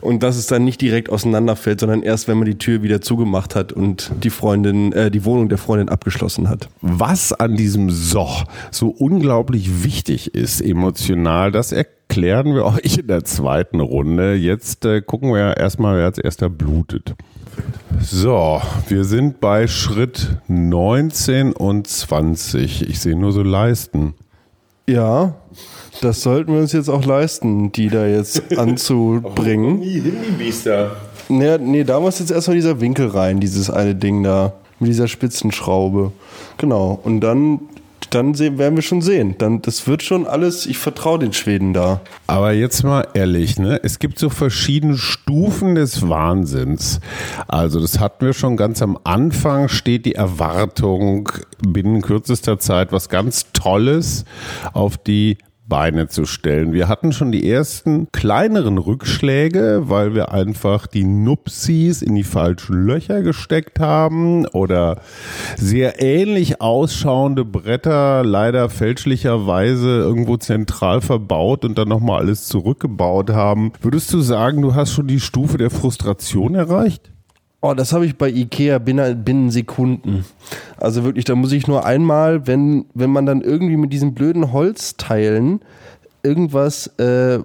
Und 0.00 0.22
dass 0.22 0.36
es 0.36 0.46
dann 0.46 0.64
nicht 0.64 0.80
direkt 0.80 1.10
auseinanderfällt, 1.10 1.80
sondern 1.80 2.02
erst, 2.02 2.28
wenn 2.28 2.38
man 2.38 2.46
die 2.46 2.58
Tür 2.58 2.82
wieder 2.82 3.00
zugemacht 3.00 3.54
hat 3.54 3.72
und 3.72 4.10
die 4.22 4.30
Freundin, 4.30 4.92
äh, 4.92 5.10
die 5.10 5.24
Wohnung 5.24 5.48
der 5.48 5.58
Freundin 5.58 5.88
abgeschlossen 5.88 6.48
hat. 6.48 6.68
Was 6.80 7.32
an 7.32 7.56
diesem 7.56 7.90
So 7.90 8.22
so 8.70 8.88
unglaublich 8.88 9.84
wichtig 9.84 10.34
ist 10.34 10.60
emotional, 10.60 11.50
das 11.52 11.72
erklärt 11.72 12.01
klären 12.12 12.54
wir 12.54 12.64
euch 12.84 12.98
in 12.98 13.06
der 13.06 13.24
zweiten 13.24 13.80
Runde. 13.80 14.34
Jetzt 14.34 14.84
äh, 14.84 15.00
gucken 15.00 15.32
wir 15.32 15.38
ja 15.38 15.52
erstmal, 15.54 15.96
wer 15.96 16.04
als 16.04 16.18
erster 16.18 16.50
blutet. 16.50 17.14
So, 18.00 18.60
wir 18.88 19.04
sind 19.04 19.40
bei 19.40 19.66
Schritt 19.66 20.36
19 20.48 21.52
und 21.52 21.86
20. 21.86 22.88
Ich 22.88 23.00
sehe 23.00 23.16
nur 23.16 23.32
so 23.32 23.42
Leisten. 23.42 24.14
Ja, 24.86 25.34
das 26.00 26.22
sollten 26.22 26.52
wir 26.52 26.60
uns 26.60 26.72
jetzt 26.72 26.88
auch 26.88 27.04
leisten, 27.04 27.72
die 27.72 27.88
da 27.88 28.06
jetzt 28.06 28.42
anzubringen. 28.58 29.78
Oh, 29.80 29.82
hin, 29.82 30.12
die 30.26 30.32
Biester. 30.32 30.96
Nee, 31.28 31.58
nee, 31.58 31.84
da 31.84 32.00
muss 32.00 32.18
jetzt 32.18 32.30
erstmal 32.30 32.56
dieser 32.56 32.80
Winkel 32.80 33.08
rein, 33.08 33.40
dieses 33.40 33.70
eine 33.70 33.94
Ding 33.94 34.22
da, 34.22 34.54
mit 34.80 34.90
dieser 34.90 35.08
Spitzenschraube. 35.08 36.12
Genau. 36.58 36.98
Und 37.04 37.20
dann 37.20 37.60
dann 38.14 38.34
sehen, 38.34 38.58
werden 38.58 38.76
wir 38.76 38.82
schon 38.82 39.02
sehen. 39.02 39.36
Dann, 39.38 39.62
das 39.62 39.86
wird 39.86 40.02
schon 40.02 40.26
alles, 40.26 40.66
ich 40.66 40.78
vertraue 40.78 41.18
den 41.18 41.32
Schweden 41.32 41.72
da. 41.72 42.00
Aber 42.26 42.52
jetzt 42.52 42.82
mal 42.84 43.06
ehrlich, 43.14 43.58
ne? 43.58 43.80
Es 43.82 43.98
gibt 43.98 44.18
so 44.18 44.30
verschiedene 44.30 44.96
Stufen 44.96 45.74
des 45.74 46.08
Wahnsinns. 46.08 47.00
Also, 47.48 47.80
das 47.80 48.00
hatten 48.00 48.26
wir 48.26 48.32
schon 48.32 48.56
ganz 48.56 48.82
am 48.82 48.98
Anfang, 49.04 49.68
steht 49.68 50.06
die 50.06 50.14
Erwartung, 50.14 51.30
binnen 51.66 52.02
kürzester 52.02 52.58
Zeit 52.58 52.92
was 52.92 53.08
ganz 53.08 53.52
Tolles 53.52 54.24
auf 54.72 54.98
die 54.98 55.38
Beine 55.72 56.06
zu 56.06 56.26
stellen. 56.26 56.74
Wir 56.74 56.86
hatten 56.86 57.12
schon 57.12 57.32
die 57.32 57.50
ersten 57.50 58.06
kleineren 58.12 58.76
Rückschläge, 58.76 59.84
weil 59.86 60.14
wir 60.14 60.30
einfach 60.30 60.86
die 60.86 61.04
Nupsis 61.04 62.02
in 62.02 62.14
die 62.14 62.24
falschen 62.24 62.84
Löcher 62.84 63.22
gesteckt 63.22 63.80
haben 63.80 64.44
oder 64.48 65.00
sehr 65.56 66.02
ähnlich 66.02 66.60
ausschauende 66.60 67.46
Bretter 67.46 68.22
leider 68.22 68.68
fälschlicherweise 68.68 69.88
irgendwo 69.88 70.36
zentral 70.36 71.00
verbaut 71.00 71.64
und 71.64 71.78
dann 71.78 71.88
nochmal 71.88 72.20
alles 72.20 72.48
zurückgebaut 72.48 73.30
haben. 73.30 73.72
Würdest 73.80 74.12
du 74.12 74.20
sagen, 74.20 74.60
du 74.60 74.74
hast 74.74 74.92
schon 74.92 75.06
die 75.06 75.20
Stufe 75.20 75.56
der 75.56 75.70
Frustration 75.70 76.54
erreicht? 76.54 77.11
Oh, 77.64 77.74
das 77.74 77.92
habe 77.92 78.04
ich 78.04 78.18
bei 78.18 78.28
Ikea 78.28 78.78
binnen, 78.78 79.22
binnen 79.22 79.50
Sekunden. 79.52 80.24
Also 80.78 81.04
wirklich, 81.04 81.24
da 81.24 81.36
muss 81.36 81.52
ich 81.52 81.68
nur 81.68 81.86
einmal, 81.86 82.48
wenn, 82.48 82.86
wenn 82.92 83.10
man 83.10 83.24
dann 83.24 83.40
irgendwie 83.40 83.76
mit 83.76 83.92
diesen 83.92 84.14
blöden 84.14 84.52
Holzteilen 84.52 85.60
irgendwas 86.24 86.88
äh, 86.98 87.38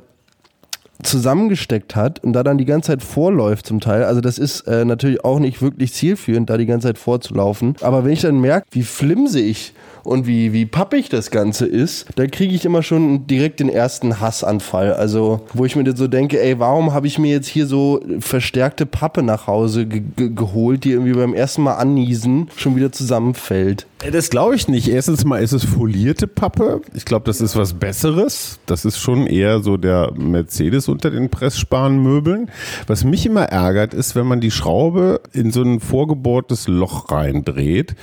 zusammengesteckt 1.03 1.95
hat 1.95 2.23
und 2.23 2.33
da 2.33 2.43
dann 2.43 2.57
die 2.57 2.65
ganze 2.65 2.87
Zeit 2.87 3.03
vorläuft 3.03 3.67
zum 3.67 3.79
Teil. 3.79 4.03
Also 4.03 4.21
das 4.21 4.37
ist 4.37 4.61
äh, 4.61 4.85
natürlich 4.85 5.23
auch 5.23 5.39
nicht 5.39 5.61
wirklich 5.61 5.93
zielführend, 5.93 6.49
da 6.49 6.57
die 6.57 6.65
ganze 6.65 6.87
Zeit 6.87 6.97
vorzulaufen. 6.97 7.75
Aber 7.81 8.03
wenn 8.03 8.11
ich 8.11 8.21
dann 8.21 8.39
merke, 8.39 8.65
wie 8.71 8.83
flimsig 8.83 9.73
und 10.07 10.25
wie, 10.25 10.53
wie 10.53 10.65
pappig 10.65 11.09
das 11.09 11.31
Ganze 11.31 11.65
ist, 11.65 12.05
dann 12.15 12.31
kriege 12.31 12.55
ich 12.55 12.63
immer 12.63 12.81
schon 12.81 13.27
direkt 13.27 13.59
den 13.59 13.67
ersten 13.67 14.21
Hassanfall. 14.21 14.93
Also, 14.93 15.41
wo 15.53 15.65
ich 15.65 15.75
mir 15.75 15.95
so 15.95 16.07
denke, 16.07 16.41
ey, 16.41 16.59
warum 16.59 16.93
habe 16.93 17.07
ich 17.07 17.19
mir 17.19 17.31
jetzt 17.31 17.47
hier 17.47 17.67
so 17.67 17.99
verstärkte 18.19 18.85
Pappe 18.85 19.21
nach 19.21 19.47
Hause 19.47 19.85
ge 19.85 20.03
geholt, 20.17 20.85
die 20.85 20.91
irgendwie 20.91 21.13
beim 21.13 21.33
ersten 21.33 21.63
Mal 21.63 21.75
anniesen 21.75 22.49
schon 22.55 22.75
wieder 22.75 22.91
zusammenfällt? 22.91 23.85
Das 24.11 24.29
glaube 24.29 24.55
ich 24.55 24.67
nicht. 24.67 24.87
Erstens 24.87 25.25
mal 25.25 25.43
ist 25.43 25.53
es 25.53 25.65
folierte 25.65 26.27
Pappe. 26.27 26.81
Ich 26.93 27.03
glaube, 27.03 27.25
das 27.25 27.41
ist 27.41 27.55
was 27.55 27.73
Besseres. 27.73 28.59
Das 28.65 28.85
ist 28.85 28.99
schon 28.99 29.25
eher 29.25 29.59
so 29.61 29.75
der 29.75 30.13
Mercedes 30.15 30.86
unter 30.89 31.11
den 31.11 31.29
Pressspanmöbeln. 31.29 32.49
Was 32.87 33.03
mich 33.03 33.25
immer 33.25 33.43
ärgert, 33.43 33.93
ist, 33.93 34.15
wenn 34.15 34.25
man 34.25 34.41
die 34.41 34.51
Schraube 34.51 35.21
in 35.33 35.51
so 35.51 35.61
ein 35.61 35.79
vorgebohrtes 35.79 36.67
Loch 36.67 37.11
reindreht, 37.11 37.95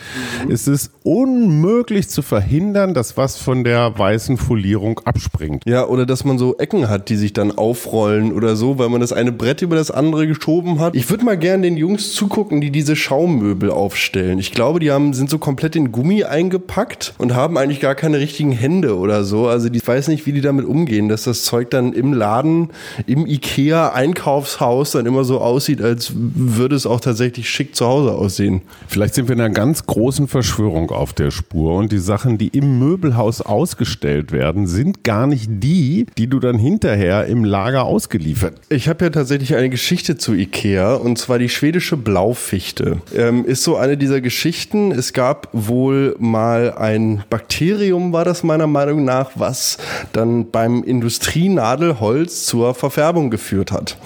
mhm. 0.45 0.50
ist 0.50 0.69
es 0.69 0.91
unmöglich 1.03 2.09
zu 2.09 2.23
verhindern, 2.23 2.95
dass 2.95 3.17
was 3.17 3.37
von 3.37 3.64
der 3.64 3.99
weißen 3.99 4.37
Folierung 4.37 5.00
abspringt. 5.05 5.64
Ja, 5.67 5.87
oder 5.87 6.07
dass 6.07 6.25
man 6.25 6.38
so 6.38 6.57
Ecken 6.57 6.88
hat, 6.88 7.09
die 7.09 7.17
sich 7.17 7.33
dann 7.33 7.53
aufrollen 7.53 8.33
oder 8.33 8.57
so, 8.57 8.79
weil 8.79 8.88
man 8.88 9.00
das 9.00 9.12
eine 9.12 9.33
Brett 9.33 9.62
über 9.62 9.76
das 9.76 9.91
andere 9.91 10.26
geschoben 10.26 10.81
hat. 10.81 10.95
Ich 10.95 11.09
würde 11.11 11.25
mal 11.25 11.38
gerne 11.38 11.62
den 11.62 11.76
Jungs 11.76 12.12
zugucken, 12.14 12.61
die 12.61 12.71
diese 12.71 12.97
Schaummöbel 12.97 13.71
aufstellen. 13.71 14.38
Ich 14.38 14.53
glaube, 14.53 14.81
die 14.81 14.91
haben, 14.91 15.12
sind 15.12 15.31
so 15.31 15.38
komplett 15.38 15.76
in 15.76 15.93
Gummi 15.93 16.25
eingepackt 16.25 17.14
und 17.19 17.35
haben 17.35 17.57
eigentlich 17.59 17.81
gar 17.81 17.95
keine 17.95 18.19
richtigen 18.19 18.53
Hände 18.53 18.97
oder 18.97 19.25
so. 19.25 19.47
Also 19.47 19.69
ich 19.73 19.87
weiß 19.87 20.09
nicht, 20.09 20.26
wie 20.26 20.33
die 20.33 20.41
damit 20.41 20.67
umgehen, 20.67 21.09
dass 21.09 21.25
das 21.25 21.45
Zeug 21.45 21.71
dann 21.71 21.93
im 21.93 22.12
Laden, 22.12 22.71
im 23.07 23.26
Ikea 23.26 23.93
Einkaufshaus 23.93 24.93
dann 24.93 25.07
immer 25.07 25.25
so 25.25 25.40
aussieht, 25.40 25.83
als 25.83 26.12
würde 26.14 26.76
es 26.76 26.87
auch 26.87 27.00
tatsächlich 27.00 27.49
schick 27.49 27.75
zu 27.76 27.87
Hause 27.87 28.12
aussehen. 28.12 28.62
Vielleicht 28.88 29.14
sind 29.14 29.28
wir 29.28 29.35
in 29.35 29.40
einer 29.40 29.54
ganz 29.54 29.87
großen 29.87 30.28
Verschwörung 30.28 30.90
auf 30.90 31.12
der 31.12 31.31
Spur 31.31 31.75
und 31.75 31.93
die 31.93 31.99
Sachen, 31.99 32.38
die 32.38 32.49
im 32.49 32.78
Möbelhaus 32.78 33.40
ausgestellt 33.40 34.33
werden, 34.33 34.66
sind 34.66 35.04
gar 35.04 35.26
nicht 35.26 35.49
die, 35.49 36.07
die 36.19 36.28
du 36.28 36.40
dann 36.40 36.59
hinterher 36.59 37.26
im 37.26 37.45
Lager 37.45 37.85
ausgeliefert. 37.85 38.54
Ich 38.69 38.88
habe 38.88 39.04
ja 39.04 39.11
tatsächlich 39.11 39.54
eine 39.54 39.71
Geschichte 39.71 40.16
zu 40.16 40.35
Ikea 40.35 40.95
und 40.95 41.19
zwar 41.19 41.38
die 41.38 41.49
schwedische 41.49 41.97
Blaufichte. 41.97 42.99
Ähm, 43.14 43.45
ist 43.45 43.62
so 43.62 43.76
eine 43.76 43.97
dieser 43.97 44.21
Geschichten. 44.21 44.93
Es 44.93 45.12
gab 45.12 45.49
wohl 45.52 45.85
wohl 45.85 46.16
mal 46.19 46.73
ein 46.78 47.25
Bakterium, 47.28 48.14
war 48.14 48.25
das 48.25 48.43
meiner 48.43 48.66
Meinung 48.66 49.04
nach, 49.04 49.33
was 49.35 49.76
dann 50.14 50.50
beim 50.50 50.83
Industrienadelholz 50.83 52.47
zur 52.47 52.63
Verfärbung 52.73 53.28
geführt 53.28 53.73
hat. 53.73 53.99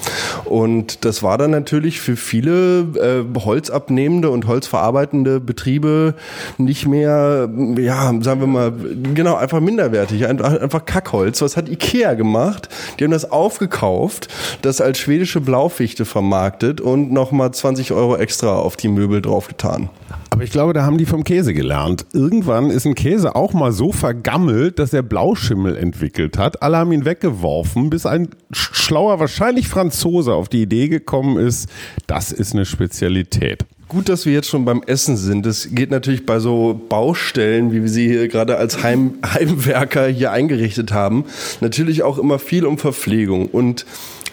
Und 0.45 1.05
das 1.05 1.23
war 1.23 1.39
dann 1.39 1.51
natürlich 1.51 2.01
für 2.01 2.17
viele 2.17 2.81
äh, 2.81 3.39
holzabnehmende 3.39 4.31
und 4.31 4.47
holzverarbeitende 4.47 5.39
Betriebe 5.39 6.15
nicht 6.57 6.87
mehr, 6.87 7.49
ja, 7.77 8.13
sagen 8.21 8.41
wir 8.41 8.47
mal, 8.47 8.73
genau, 9.15 9.37
einfach 9.37 9.61
minderwertig, 9.61 10.27
einfach 10.27 10.85
Kackholz. 10.85 11.41
Was 11.43 11.57
hat 11.57 11.69
Ikea 11.69 12.15
gemacht? 12.15 12.69
Die 12.99 13.05
haben 13.05 13.11
das 13.11 13.31
aufgekauft, 13.31 14.29
das 14.63 14.81
als 14.81 14.99
schwedische 14.99 15.41
Blaufichte 15.41 16.05
vermarktet 16.05 16.81
und 16.81 17.13
nochmal 17.13 17.53
20 17.53 17.93
Euro 17.93 18.17
extra 18.17 18.57
auf 18.57 18.77
die 18.77 18.89
Möbel 18.89 19.23
draufgetan. 19.23 19.91
Aber 20.39 20.45
ich 20.45 20.53
glaube, 20.53 20.73
da 20.73 20.85
haben 20.85 20.99
die 20.99 21.05
vom 21.05 21.25
Käse 21.25 21.53
gelernt. 21.53 22.07
Irgendwann 22.13 22.71
ist 22.71 22.87
ein 22.87 22.95
Käse 22.95 23.35
auch 23.35 23.55
mal 23.55 23.73
so 23.73 23.91
vergammelt, 23.91 24.79
dass 24.79 24.93
er 24.93 25.03
Blauschimmel 25.03 25.77
entwickelt 25.77 26.39
hat. 26.39 26.63
Alle 26.63 26.77
haben 26.77 26.93
ihn 26.93 27.05
weggeworfen, 27.05 27.91
bis 27.91 28.07
ein 28.07 28.29
schlauer, 28.53 29.19
wahrscheinlich 29.19 29.67
Franzose 29.67 30.35
auf 30.35 30.49
die 30.49 30.63
Idee 30.63 30.87
gekommen 30.87 31.45
ist, 31.45 31.69
das 32.07 32.31
ist 32.31 32.53
eine 32.53 32.67
Spezialität. 32.67 33.67
Gut, 33.89 34.09
dass 34.09 34.27
wir 34.27 34.33
jetzt 34.33 34.49
schon 34.49 34.65
beim 34.65 34.83
Essen 34.87 35.17
sind. 35.17 35.45
Es 35.45 35.71
geht 35.73 35.91
natürlich 35.91 36.25
bei 36.25 36.39
so 36.39 36.81
Baustellen, 36.89 37.73
wie 37.73 37.83
wir 37.83 37.89
sie 37.89 38.07
hier 38.07 38.29
gerade 38.29 38.59
als 38.59 38.85
Heim 38.85 39.15
Heimwerker 39.27 40.07
hier 40.07 40.31
eingerichtet 40.31 40.93
haben, 40.93 41.25
natürlich 41.61 42.05
auch 42.05 42.17
immer 42.17 42.39
viel 42.39 42.65
um 42.65 42.79
Verpflegung. 42.79 43.47
Und 43.47 43.87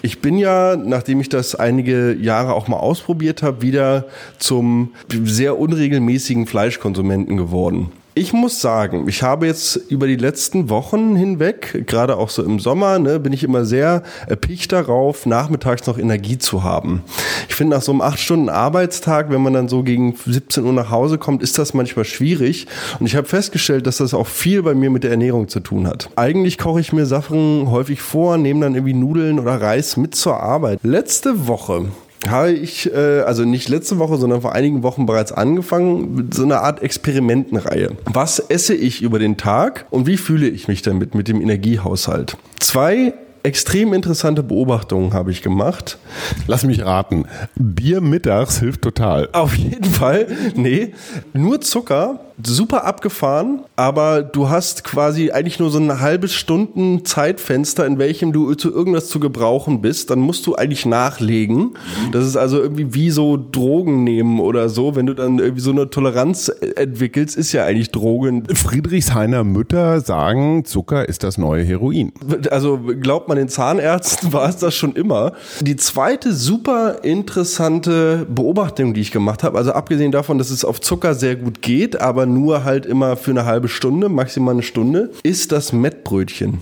ich 0.05 0.21
bin 0.21 0.37
ja, 0.37 0.75
nachdem 0.75 1.19
ich 1.19 1.29
das 1.29 1.55
einige 1.55 2.13
Jahre 2.13 2.53
auch 2.53 2.67
mal 2.67 2.77
ausprobiert 2.77 3.41
habe, 3.41 3.63
wieder 3.63 4.05
zum 4.37 4.93
sehr 5.09 5.57
unregelmäßigen 5.57 6.45
Fleischkonsumenten 6.45 7.37
geworden. 7.37 7.91
Ich 8.17 8.31
muss 8.31 8.61
sagen, 8.61 9.09
ich 9.09 9.23
habe 9.23 9.45
jetzt 9.45 9.75
über 9.89 10.07
die 10.07 10.15
letzten 10.15 10.69
Wochen 10.69 11.17
hinweg, 11.17 11.83
gerade 11.85 12.15
auch 12.15 12.29
so 12.29 12.43
im 12.43 12.61
Sommer, 12.61 12.97
ne, 12.97 13.19
bin 13.19 13.33
ich 13.33 13.43
immer 13.43 13.65
sehr 13.65 14.03
erpicht 14.25 14.71
darauf, 14.71 15.25
nachmittags 15.25 15.85
noch 15.85 15.97
Energie 15.97 16.37
zu 16.37 16.63
haben. 16.63 17.03
Ich 17.49 17.55
finde, 17.55 17.75
nach 17.75 17.81
so 17.81 17.91
einem 17.91 17.99
acht 17.99 18.17
Stunden 18.19 18.47
Arbeitstag, 18.47 19.29
wenn 19.31 19.41
man 19.41 19.51
dann 19.51 19.67
so 19.67 19.83
gegen 19.83 20.15
17 20.15 20.63
Uhr 20.63 20.71
nach 20.71 20.91
Hause 20.91 21.17
kommt, 21.17 21.43
ist 21.43 21.59
das 21.59 21.73
manchmal 21.73 22.05
schwierig. 22.05 22.67
Und 23.01 23.05
ich 23.05 23.17
habe 23.17 23.27
festgestellt, 23.27 23.85
dass 23.85 23.97
das 23.97 24.13
auch 24.13 24.27
viel 24.27 24.63
bei 24.63 24.75
mir 24.75 24.91
mit 24.91 25.03
der 25.03 25.11
Ernährung 25.11 25.49
zu 25.49 25.59
tun 25.59 25.85
hat. 25.85 26.09
Eigentlich 26.15 26.57
koche 26.57 26.79
ich 26.79 26.93
mir 26.93 27.05
Sachen 27.05 27.69
häufig 27.69 28.01
vor, 28.01 28.37
nehme 28.37 28.61
dann 28.61 28.75
irgendwie 28.75 28.93
Nudeln 28.93 29.39
oder 29.39 29.59
Reis 29.59 29.97
mit 29.97 30.15
zur 30.15 30.39
Arbeit. 30.39 30.79
Letzte 30.83 31.49
Woche 31.49 31.87
habe 32.29 32.51
ich, 32.51 32.91
äh, 32.93 33.21
also 33.21 33.45
nicht 33.45 33.69
letzte 33.69 33.99
Woche, 33.99 34.17
sondern 34.17 34.41
vor 34.41 34.53
einigen 34.53 34.83
Wochen 34.83 35.05
bereits 35.05 35.31
angefangen 35.31 36.15
mit 36.15 36.33
so 36.33 36.43
einer 36.43 36.61
Art 36.61 36.81
Experimentenreihe. 36.81 37.91
Was 38.05 38.39
esse 38.39 38.73
ich 38.75 39.01
über 39.01 39.19
den 39.19 39.37
Tag 39.37 39.85
und 39.89 40.07
wie 40.07 40.17
fühle 40.17 40.47
ich 40.47 40.67
mich 40.67 40.81
damit 40.81 41.15
mit 41.15 41.27
dem 41.27 41.41
Energiehaushalt? 41.41 42.37
Zwei 42.59 43.13
extrem 43.43 43.93
interessante 43.93 44.43
Beobachtungen 44.43 45.13
habe 45.13 45.31
ich 45.31 45.41
gemacht. 45.41 45.99
Lass 46.47 46.65
mich 46.65 46.83
raten. 46.83 47.25
Bier 47.55 48.01
mittags 48.01 48.59
hilft 48.59 48.81
total. 48.81 49.29
Auf 49.33 49.55
jeden 49.55 49.85
Fall. 49.85 50.27
Nee, 50.55 50.93
nur 51.33 51.61
Zucker 51.61 52.24
super 52.43 52.85
abgefahren, 52.85 53.61
aber 53.75 54.21
du 54.21 54.49
hast 54.49 54.83
quasi 54.83 55.31
eigentlich 55.31 55.59
nur 55.59 55.69
so 55.69 55.79
ein 55.79 56.01
halbes 56.01 56.33
Stunden 56.33 57.05
Zeitfenster, 57.05 57.85
in 57.85 57.97
welchem 57.97 58.33
du 58.33 58.53
zu 58.55 58.71
irgendwas 58.71 59.07
zu 59.07 59.19
gebrauchen 59.19 59.81
bist. 59.81 60.09
Dann 60.09 60.19
musst 60.19 60.45
du 60.45 60.55
eigentlich 60.55 60.85
nachlegen. 60.85 61.71
Das 62.11 62.25
ist 62.25 62.35
also 62.35 62.59
irgendwie 62.59 62.93
wie 62.93 63.09
so 63.09 63.37
Drogen 63.37 64.03
nehmen 64.03 64.39
oder 64.39 64.69
so. 64.69 64.95
Wenn 64.95 65.05
du 65.05 65.13
dann 65.13 65.39
irgendwie 65.39 65.61
so 65.61 65.71
eine 65.71 65.89
Toleranz 65.89 66.51
entwickelst, 66.75 67.37
ist 67.37 67.53
ja 67.53 67.65
eigentlich 67.65 67.91
Drogen. 67.91 68.43
Friedrichshainer 68.53 69.43
Mütter 69.43 70.01
sagen, 70.01 70.65
Zucker 70.65 71.07
ist 71.07 71.23
das 71.23 71.37
neue 71.37 71.63
Heroin. 71.63 72.11
Also 72.51 72.79
glaubt 72.79 73.29
man 73.29 73.37
den 73.37 73.49
Zahnärzten, 73.49 74.33
war 74.33 74.49
es 74.49 74.57
das 74.57 74.75
schon 74.75 74.93
immer. 74.93 75.33
Die 75.61 75.77
zweite 75.77 76.33
super 76.33 77.03
interessante 77.03 78.25
Beobachtung, 78.29 78.93
die 78.93 79.01
ich 79.01 79.11
gemacht 79.11 79.43
habe, 79.43 79.57
also 79.57 79.71
abgesehen 79.71 80.11
davon, 80.11 80.37
dass 80.37 80.49
es 80.49 80.65
auf 80.65 80.81
Zucker 80.81 81.15
sehr 81.15 81.35
gut 81.35 81.61
geht, 81.61 82.01
aber 82.01 82.24
nur 82.25 82.63
halt 82.63 82.85
immer 82.85 83.17
für 83.17 83.31
eine 83.31 83.45
halbe 83.45 83.67
Stunde, 83.67 84.09
maximal 84.09 84.53
eine 84.53 84.63
Stunde, 84.63 85.11
ist 85.23 85.51
das 85.51 85.73
Mettbrötchen. 85.73 86.59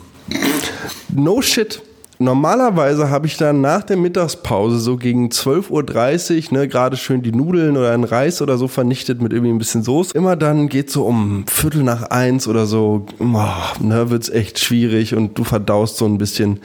No 1.15 1.41
shit. 1.41 1.81
Normalerweise 2.19 3.09
habe 3.09 3.27
ich 3.27 3.37
dann 3.37 3.61
nach 3.61 3.83
der 3.83 3.97
Mittagspause 3.97 4.79
so 4.79 4.97
gegen 4.97 5.29
12.30 5.29 6.51
Uhr, 6.51 6.57
ne, 6.57 6.67
gerade 6.67 6.95
schön 6.95 7.21
die 7.21 7.31
Nudeln 7.31 7.75
oder 7.75 7.91
einen 7.91 8.03
Reis 8.03 8.41
oder 8.41 8.57
so 8.57 8.67
vernichtet 8.67 9.21
mit 9.21 9.33
irgendwie 9.33 9.51
ein 9.51 9.57
bisschen 9.57 9.83
Soße. 9.83 10.15
Immer 10.15 10.35
dann 10.35 10.69
geht 10.69 10.89
so 10.89 11.05
um 11.05 11.45
Viertel 11.47 11.83
nach 11.83 12.03
eins 12.03 12.47
oder 12.47 12.65
so, 12.65 13.07
oh, 13.19 13.83
ne, 13.83 14.09
wird's 14.09 14.29
echt 14.29 14.59
schwierig 14.59 15.15
und 15.15 15.37
du 15.37 15.43
verdaust 15.43 15.97
so 15.97 16.05
ein 16.05 16.17
bisschen 16.17 16.59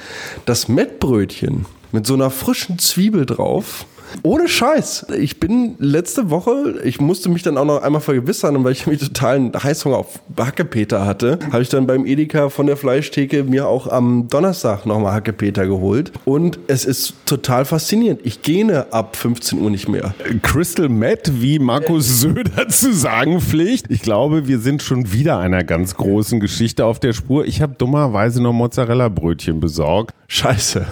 das 0.45 0.69
Mettbrötchen 0.69 1.64
mit 1.93 2.07
so 2.07 2.14
einer 2.14 2.31
frischen 2.31 2.78
Zwiebel 2.78 3.26
drauf 3.26 3.87
ohne 4.23 4.49
Scheiß. 4.49 5.07
Ich 5.19 5.41
bin 5.41 5.77
letzte 5.79 6.31
Woche, 6.31 6.81
ich 6.85 7.00
musste 7.00 7.29
mich 7.29 7.43
dann 7.43 7.59
auch 7.59 7.65
noch 7.65 7.83
einmal 7.83 8.00
vergewissern, 8.00 8.62
weil 8.65 8.73
ich 8.73 8.87
mich 8.87 9.00
totalen 9.00 9.53
Heißhunger 9.55 9.97
auf 9.97 10.21
Hackepeter 10.37 11.05
hatte, 11.07 11.38
habe 11.53 11.62
ich 11.62 11.69
dann 11.69 11.87
beim 11.87 12.07
Edeka 12.07 12.49
von 12.49 12.67
der 12.67 12.77
Fleischtheke 12.77 13.45
mir 13.45 13.69
auch 13.69 13.87
am 13.87 14.29
Donnerstag 14.29 14.87
nochmal 14.87 15.12
Hackepeter 15.12 15.67
geholt. 15.67 16.12
Und 16.25 16.59
es 16.67 16.85
ist 16.85 17.15
total 17.27 17.65
faszinierend. 17.65 18.21
Ich 18.25 18.43
gähne 18.43 18.93
ab 18.93 19.17
15 19.17 19.61
Uhr 19.61 19.71
nicht 19.71 19.88
mehr. 19.88 20.15
Crystal 20.43 20.88
Matt, 20.88 21.31
wie 21.41 21.59
Markus 21.59 22.21
Söder 22.21 22.69
zu 22.69 22.93
sagen 22.93 23.41
pflicht. 23.41 23.87
Ich 23.88 24.03
glaube, 24.03 24.49
wir 24.49 24.59
sind 24.59 24.83
schon 24.83 25.12
wieder 25.12 25.38
einer 25.38 25.65
ganz 25.65 25.95
großen 25.95 26.41
Geschichte 26.41 26.85
auf 26.85 27.00
der 27.00 27.12
Spur. 27.12 27.47
Ich 27.47 27.62
habe 27.62 27.75
dummerweise 27.77 28.43
noch 28.43 28.53
Mozzarella-Brötchen 28.53 29.61
besorgt. 29.61 30.15
Scheiße. 30.29 30.87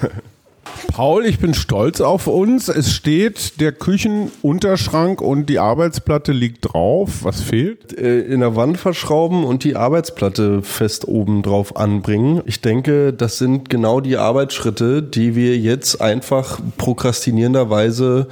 Paul, 0.88 1.26
ich 1.26 1.38
bin 1.38 1.54
stolz 1.54 2.00
auf 2.00 2.26
uns. 2.26 2.68
Es 2.68 2.92
steht 2.92 3.61
der 3.61 3.73
Küchenunterschrank 3.73 5.21
und 5.21 5.47
die 5.47 5.59
Arbeitsplatte 5.59 6.33
liegt 6.33 6.73
drauf. 6.73 7.23
Was 7.23 7.40
fehlt? 7.40 7.99
Äh, 7.99 8.21
in 8.21 8.40
der 8.40 8.56
Wand 8.56 8.78
verschrauben 8.78 9.45
und 9.45 9.64
die 9.64 9.76
Arbeitsplatte 9.76 10.62
fest 10.62 11.06
oben 11.09 11.42
drauf 11.42 11.76
anbringen. 11.76 12.42
Ich 12.47 12.61
denke, 12.61 13.12
das 13.12 13.38
sind 13.38 13.71
genau 13.71 14.00
die 14.00 14.16
Arbeitsschritte, 14.16 15.02
die 15.02 15.35
wir 15.35 15.59
jetzt 15.59 16.00
einfach 16.00 16.61
prokrastinierenderweise 16.76 18.28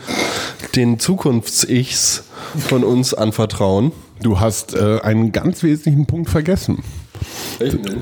den 0.75 0.99
Zukunfts-Ichs 0.99 2.25
von 2.59 2.85
uns 2.85 3.15
anvertrauen. 3.15 3.93
Du 4.23 4.41
hast 4.41 4.75
äh, 4.75 5.01
einen 5.03 5.33
ganz 5.33 5.63
wesentlichen 5.63 6.07
Punkt 6.07 6.31
vergessen. 6.31 6.83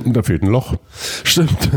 Da 0.05 0.23
fehlt 0.23 0.43
ein 0.43 0.49
Loch. 0.49 0.75
Stimmt. 1.25 1.71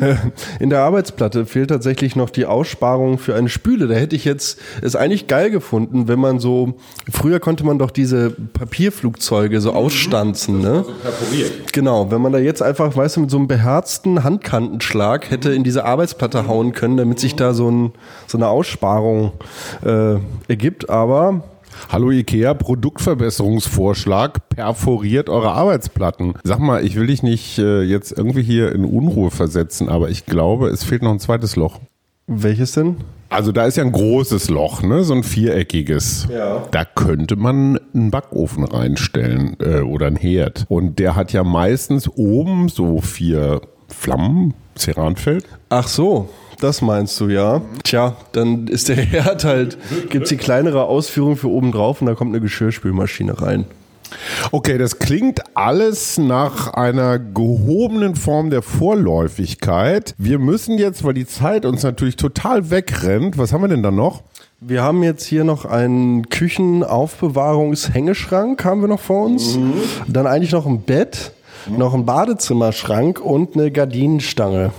In 0.60 0.70
der 0.70 0.80
Arbeitsplatte 0.80 1.46
fehlt 1.46 1.68
tatsächlich 1.70 2.16
noch 2.16 2.30
die 2.30 2.46
Aussparung 2.46 3.18
für 3.18 3.34
eine 3.34 3.48
Spüle. 3.48 3.86
Da 3.86 3.94
hätte 3.94 4.16
ich 4.16 4.24
jetzt 4.24 4.58
es 4.82 4.96
eigentlich 4.96 5.26
geil 5.26 5.50
gefunden, 5.50 6.08
wenn 6.08 6.18
man 6.18 6.38
so, 6.38 6.74
früher 7.10 7.40
konnte 7.40 7.64
man 7.64 7.78
doch 7.78 7.90
diese 7.90 8.30
Papierflugzeuge 8.30 9.60
so 9.60 9.72
ausstanzen, 9.72 10.60
ne? 10.60 10.78
Also 10.78 10.92
perforiert. 11.02 11.72
Genau, 11.72 12.10
wenn 12.10 12.22
man 12.22 12.32
da 12.32 12.38
jetzt 12.38 12.62
einfach, 12.62 12.96
weißt 12.96 13.16
du, 13.16 13.20
mit 13.20 13.30
so 13.30 13.36
einem 13.36 13.48
beherzten 13.48 14.24
Handkantenschlag 14.24 15.30
hätte 15.30 15.52
in 15.52 15.64
diese 15.64 15.84
Arbeitsplatte 15.84 16.46
hauen 16.46 16.72
können, 16.72 16.96
damit 16.96 17.20
sich 17.20 17.36
da 17.36 17.52
so, 17.52 17.70
ein, 17.70 17.92
so 18.26 18.38
eine 18.38 18.48
Aussparung 18.48 19.32
äh, 19.84 20.16
ergibt, 20.48 20.88
aber 20.88 21.42
Hallo 21.88 22.10
IKEA, 22.10 22.54
Produktverbesserungsvorschlag, 22.54 24.48
perforiert 24.48 25.28
eure 25.28 25.52
Arbeitsplatten. 25.52 26.34
Sag 26.44 26.58
mal, 26.58 26.84
ich 26.84 26.96
will 26.96 27.06
dich 27.06 27.22
nicht 27.22 27.58
äh, 27.58 27.82
jetzt 27.82 28.12
irgendwie 28.12 28.42
hier 28.42 28.72
in 28.72 28.84
Unruhe 28.84 29.30
versetzen, 29.30 29.88
aber 29.88 30.10
ich 30.10 30.26
glaube, 30.26 30.68
es 30.68 30.84
fehlt 30.84 31.02
noch 31.02 31.12
ein 31.12 31.20
zweites 31.20 31.56
Loch. 31.56 31.80
Welches 32.26 32.72
denn? 32.72 32.96
Also 33.30 33.52
da 33.52 33.66
ist 33.66 33.76
ja 33.76 33.84
ein 33.84 33.92
großes 33.92 34.48
Loch, 34.48 34.82
ne? 34.82 35.04
so 35.04 35.14
ein 35.14 35.22
viereckiges. 35.22 36.28
Ja. 36.32 36.64
Da 36.70 36.84
könnte 36.84 37.36
man 37.36 37.78
einen 37.94 38.10
Backofen 38.10 38.64
reinstellen 38.64 39.56
äh, 39.60 39.80
oder 39.80 40.06
einen 40.06 40.16
Herd. 40.16 40.64
Und 40.68 40.98
der 40.98 41.16
hat 41.16 41.32
ja 41.32 41.44
meistens 41.44 42.08
oben 42.08 42.68
so 42.68 43.00
vier 43.00 43.60
Flammen, 43.88 44.54
Ceranfeld. 44.76 45.44
Ach 45.68 45.88
so. 45.88 46.28
Das 46.60 46.82
meinst 46.82 47.20
du, 47.20 47.28
ja. 47.28 47.62
Tja, 47.84 48.16
dann 48.32 48.66
ist 48.66 48.88
der 48.88 48.96
Herd 48.96 49.44
halt, 49.44 49.78
gibt's 50.10 50.30
die 50.30 50.36
kleinere 50.36 50.84
Ausführung 50.84 51.36
für 51.36 51.48
oben 51.48 51.70
drauf 51.70 52.00
und 52.00 52.08
da 52.08 52.14
kommt 52.14 52.32
eine 52.32 52.40
Geschirrspülmaschine 52.40 53.40
rein. 53.40 53.64
Okay, 54.52 54.78
das 54.78 54.98
klingt 54.98 55.42
alles 55.54 56.16
nach 56.18 56.72
einer 56.72 57.18
gehobenen 57.18 58.14
Form 58.16 58.48
der 58.50 58.62
Vorläufigkeit. 58.62 60.14
Wir 60.18 60.38
müssen 60.38 60.78
jetzt, 60.78 61.04
weil 61.04 61.12
die 61.14 61.26
Zeit 61.26 61.66
uns 61.66 61.82
natürlich 61.82 62.16
total 62.16 62.70
wegrennt, 62.70 63.38
was 63.38 63.52
haben 63.52 63.62
wir 63.62 63.68
denn 63.68 63.82
da 63.82 63.90
noch? 63.90 64.22
Wir 64.60 64.82
haben 64.82 65.04
jetzt 65.04 65.24
hier 65.24 65.44
noch 65.44 65.66
einen 65.66 66.28
Küchenaufbewahrungshängeschrank, 66.30 68.64
haben 68.64 68.80
wir 68.80 68.88
noch 68.88 68.98
vor 68.98 69.26
uns. 69.26 69.56
Mhm. 69.56 69.74
Dann 70.08 70.26
eigentlich 70.26 70.50
noch 70.50 70.66
ein 70.66 70.82
Bett, 70.82 71.30
noch 71.66 71.94
ein 71.94 72.04
Badezimmerschrank 72.04 73.20
und 73.20 73.54
eine 73.54 73.70
Gardinenstange 73.70 74.72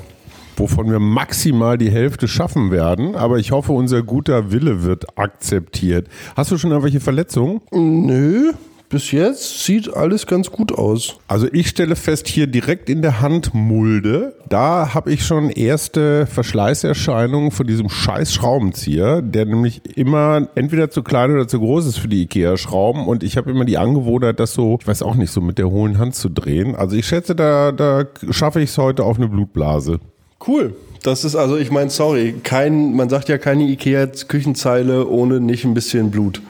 wovon 0.60 0.92
wir 0.92 1.00
maximal 1.00 1.78
die 1.78 1.90
Hälfte 1.90 2.28
schaffen 2.28 2.70
werden. 2.70 3.16
Aber 3.16 3.38
ich 3.38 3.52
hoffe, 3.52 3.72
unser 3.72 4.04
guter 4.04 4.52
Wille 4.52 4.84
wird 4.84 5.18
akzeptiert. 5.18 6.08
Hast 6.36 6.52
du 6.52 6.58
schon 6.58 6.72
irgendwelche 6.72 7.00
Verletzungen? 7.00 7.62
Nö. 7.72 8.52
Bis 8.90 9.12
jetzt 9.12 9.64
sieht 9.66 9.94
alles 9.94 10.26
ganz 10.26 10.50
gut 10.50 10.72
aus. 10.72 11.18
Also 11.28 11.48
ich 11.52 11.68
stelle 11.68 11.96
fest, 11.96 12.28
hier 12.28 12.48
direkt 12.48 12.90
in 12.90 13.04
der 13.04 13.22
Handmulde, 13.22 14.34
da 14.50 14.96
habe 14.96 15.12
ich 15.12 15.24
schon 15.24 15.52
erste 15.52 16.26
Verschleißerscheinungen 16.26 17.52
von 17.52 17.68
diesem 17.68 17.90
scheiß 17.90 18.34
Schraubenzieher, 18.34 19.22
der 19.22 19.46
nämlich 19.46 19.96
immer 19.96 20.48
entweder 20.56 20.90
zu 20.90 21.04
klein 21.04 21.30
oder 21.30 21.48
zu 21.48 21.60
groß 21.60 21.86
ist 21.86 22.00
für 22.00 22.08
die 22.08 22.24
Ikea-Schrauben 22.24 23.06
und 23.06 23.22
ich 23.22 23.38
habe 23.38 23.52
immer 23.52 23.64
die 23.64 23.78
Angewohnheit, 23.78 24.40
das 24.40 24.54
so, 24.54 24.80
ich 24.82 24.88
weiß 24.88 25.04
auch 25.04 25.14
nicht, 25.14 25.32
so 25.32 25.40
mit 25.40 25.60
der 25.60 25.70
hohlen 25.70 26.00
Hand 26.00 26.16
zu 26.16 26.28
drehen. 26.28 26.76
Also 26.76 26.96
ich 26.96 27.06
schätze, 27.06 27.36
da, 27.36 27.72
da 27.72 28.06
schaffe 28.32 28.60
ich 28.60 28.72
es 28.72 28.78
heute 28.80 29.04
auf 29.04 29.18
eine 29.18 29.28
Blutblase. 29.28 30.00
Cool. 30.48 30.74
Das 31.04 31.24
ist 31.24 31.36
also, 31.36 31.58
ich 31.58 31.70
meine, 31.70 31.92
sorry, 31.92 32.34
kein, 32.44 32.96
man 32.96 33.08
sagt 33.08 33.30
ja 33.30 33.38
keine 33.38 33.66
Ikea-Küchenzeile 33.66 35.08
ohne 35.08 35.40
nicht 35.40 35.64
ein 35.64 35.76
bisschen 35.76 36.10
Blut. 36.10 36.42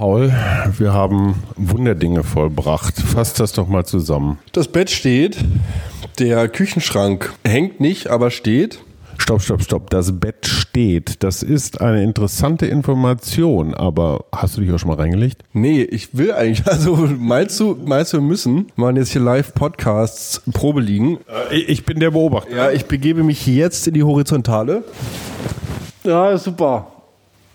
Paul, 0.00 0.32
wir 0.78 0.94
haben 0.94 1.34
Wunderdinge 1.56 2.22
vollbracht. 2.22 2.98
Fass 2.98 3.34
das 3.34 3.52
doch 3.52 3.68
mal 3.68 3.84
zusammen. 3.84 4.38
Das 4.52 4.68
Bett 4.68 4.88
steht, 4.88 5.36
der 6.18 6.48
Küchenschrank 6.48 7.34
hängt 7.46 7.80
nicht, 7.80 8.08
aber 8.08 8.30
steht. 8.30 8.78
Stopp, 9.18 9.42
stopp, 9.42 9.62
stopp. 9.62 9.90
Das 9.90 10.18
Bett 10.18 10.46
steht. 10.46 11.22
Das 11.22 11.42
ist 11.42 11.82
eine 11.82 12.02
interessante 12.02 12.64
Information, 12.64 13.74
aber 13.74 14.24
hast 14.34 14.56
du 14.56 14.62
dich 14.62 14.72
auch 14.72 14.78
schon 14.78 14.88
mal 14.88 14.96
reingelegt? 14.96 15.42
Nee, 15.52 15.82
ich 15.82 16.16
will 16.16 16.32
eigentlich. 16.32 16.66
Also 16.66 16.96
meinst 16.96 17.60
du, 17.60 17.76
meinst 17.84 18.14
du, 18.14 18.16
wir 18.16 18.22
müssen? 18.22 18.72
Wir 18.76 18.84
machen 18.86 18.96
jetzt 18.96 19.10
hier 19.10 19.20
Live-Podcasts, 19.20 20.40
Probe 20.50 20.80
liegen. 20.80 21.18
Äh, 21.52 21.58
ich 21.58 21.84
bin 21.84 22.00
der 22.00 22.12
Beobachter. 22.12 22.56
Ja, 22.56 22.70
ich 22.70 22.86
begebe 22.86 23.22
mich 23.22 23.46
jetzt 23.46 23.86
in 23.86 23.92
die 23.92 24.02
Horizontale. 24.02 24.82
Ja, 26.04 26.38
super. 26.38 26.86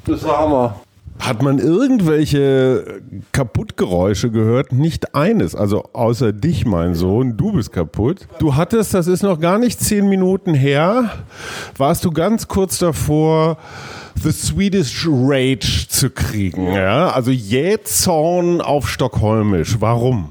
Das 0.05 0.23
war 0.23 0.38
Hammer. 0.38 0.85
Hat 1.19 1.41
man 1.41 1.60
irgendwelche 1.60 3.01
Kaputtgeräusche 3.32 4.32
gehört? 4.32 4.73
Nicht 4.73 5.15
eines. 5.15 5.56
Also 5.56 5.86
außer 5.93 6.34
dich, 6.34 6.65
mein 6.65 6.93
Sohn. 6.93 7.38
Du 7.38 7.54
bist 7.54 7.71
kaputt. 7.71 8.28
Du 8.39 8.56
hattest, 8.56 8.93
das 8.93 9.08
ist 9.08 9.23
noch 9.23 9.39
gar 9.39 9.58
nicht 9.58 9.80
zehn 9.80 10.08
Minuten 10.08 10.54
her, 10.54 11.12
warst 11.78 12.06
du 12.06 12.12
ganz 12.12 12.47
kurz 12.47 12.80
davor, 12.80 13.58
The 14.21 14.32
Swedish 14.32 15.08
Rage 15.10 15.88
zu 15.89 16.10
kriegen. 16.10 16.73
Ja? 16.73 17.10
Also 17.10 17.32
Jähzorn 17.32 18.62
auf 18.62 18.89
Stockholmisch. 18.89 19.78
Warum? 19.80 20.30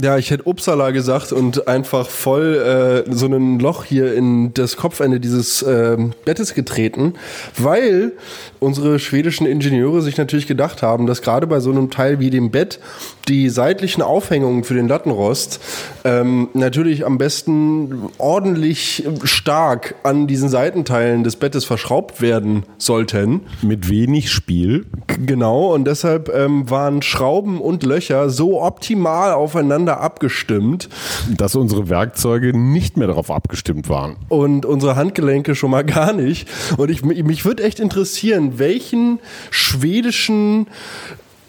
Ja, 0.00 0.16
ich 0.16 0.30
hätte 0.30 0.44
Uppsala 0.46 0.92
gesagt 0.92 1.32
und 1.32 1.66
einfach 1.66 2.08
voll 2.08 3.04
äh, 3.08 3.12
so 3.12 3.26
ein 3.26 3.58
Loch 3.58 3.84
hier 3.84 4.14
in 4.14 4.54
das 4.54 4.76
Kopfende 4.76 5.18
dieses 5.18 5.62
äh, 5.62 5.96
Bettes 6.24 6.54
getreten, 6.54 7.14
weil 7.56 8.12
unsere 8.60 8.98
schwedischen 8.98 9.46
Ingenieure 9.46 10.02
sich 10.02 10.16
natürlich 10.16 10.46
gedacht 10.46 10.82
haben, 10.82 11.06
dass 11.06 11.22
gerade 11.22 11.46
bei 11.46 11.60
so 11.60 11.70
einem 11.70 11.90
Teil 11.90 12.20
wie 12.20 12.30
dem 12.30 12.50
Bett 12.50 12.80
die 13.28 13.48
seitlichen 13.50 14.02
Aufhängungen 14.02 14.64
für 14.64 14.74
den 14.74 14.88
Lattenrost 14.88 15.60
ähm, 16.04 16.48
natürlich 16.54 17.04
am 17.04 17.18
besten 17.18 18.08
ordentlich 18.18 19.04
stark 19.24 19.94
an 20.02 20.26
diesen 20.26 20.48
Seitenteilen 20.48 21.24
des 21.24 21.36
Bettes 21.36 21.64
verschraubt 21.64 22.20
werden 22.20 22.64
sollten. 22.78 23.42
Mit 23.62 23.88
wenig 23.88 24.30
Spiel. 24.30 24.86
Genau, 25.24 25.74
und 25.74 25.84
deshalb 25.84 26.34
ähm, 26.34 26.70
waren 26.70 27.02
Schrauben 27.02 27.60
und 27.60 27.82
Löcher 27.82 28.30
so 28.30 28.62
optimal 28.62 29.32
aufeinander 29.32 30.00
abgestimmt, 30.00 30.88
dass 31.36 31.54
unsere 31.54 31.88
Werkzeuge 31.88 32.56
nicht 32.56 32.96
mehr 32.96 33.08
darauf 33.08 33.30
abgestimmt 33.30 33.88
waren. 33.88 34.16
Und 34.28 34.64
unsere 34.64 34.96
Handgelenke 34.96 35.54
schon 35.54 35.70
mal 35.70 35.84
gar 35.84 36.12
nicht. 36.12 36.48
Und 36.76 36.90
ich, 36.90 37.04
mich 37.04 37.44
würde 37.44 37.62
echt 37.64 37.80
interessieren, 37.80 38.47
welchen 38.58 39.18
schwedischen 39.50 40.66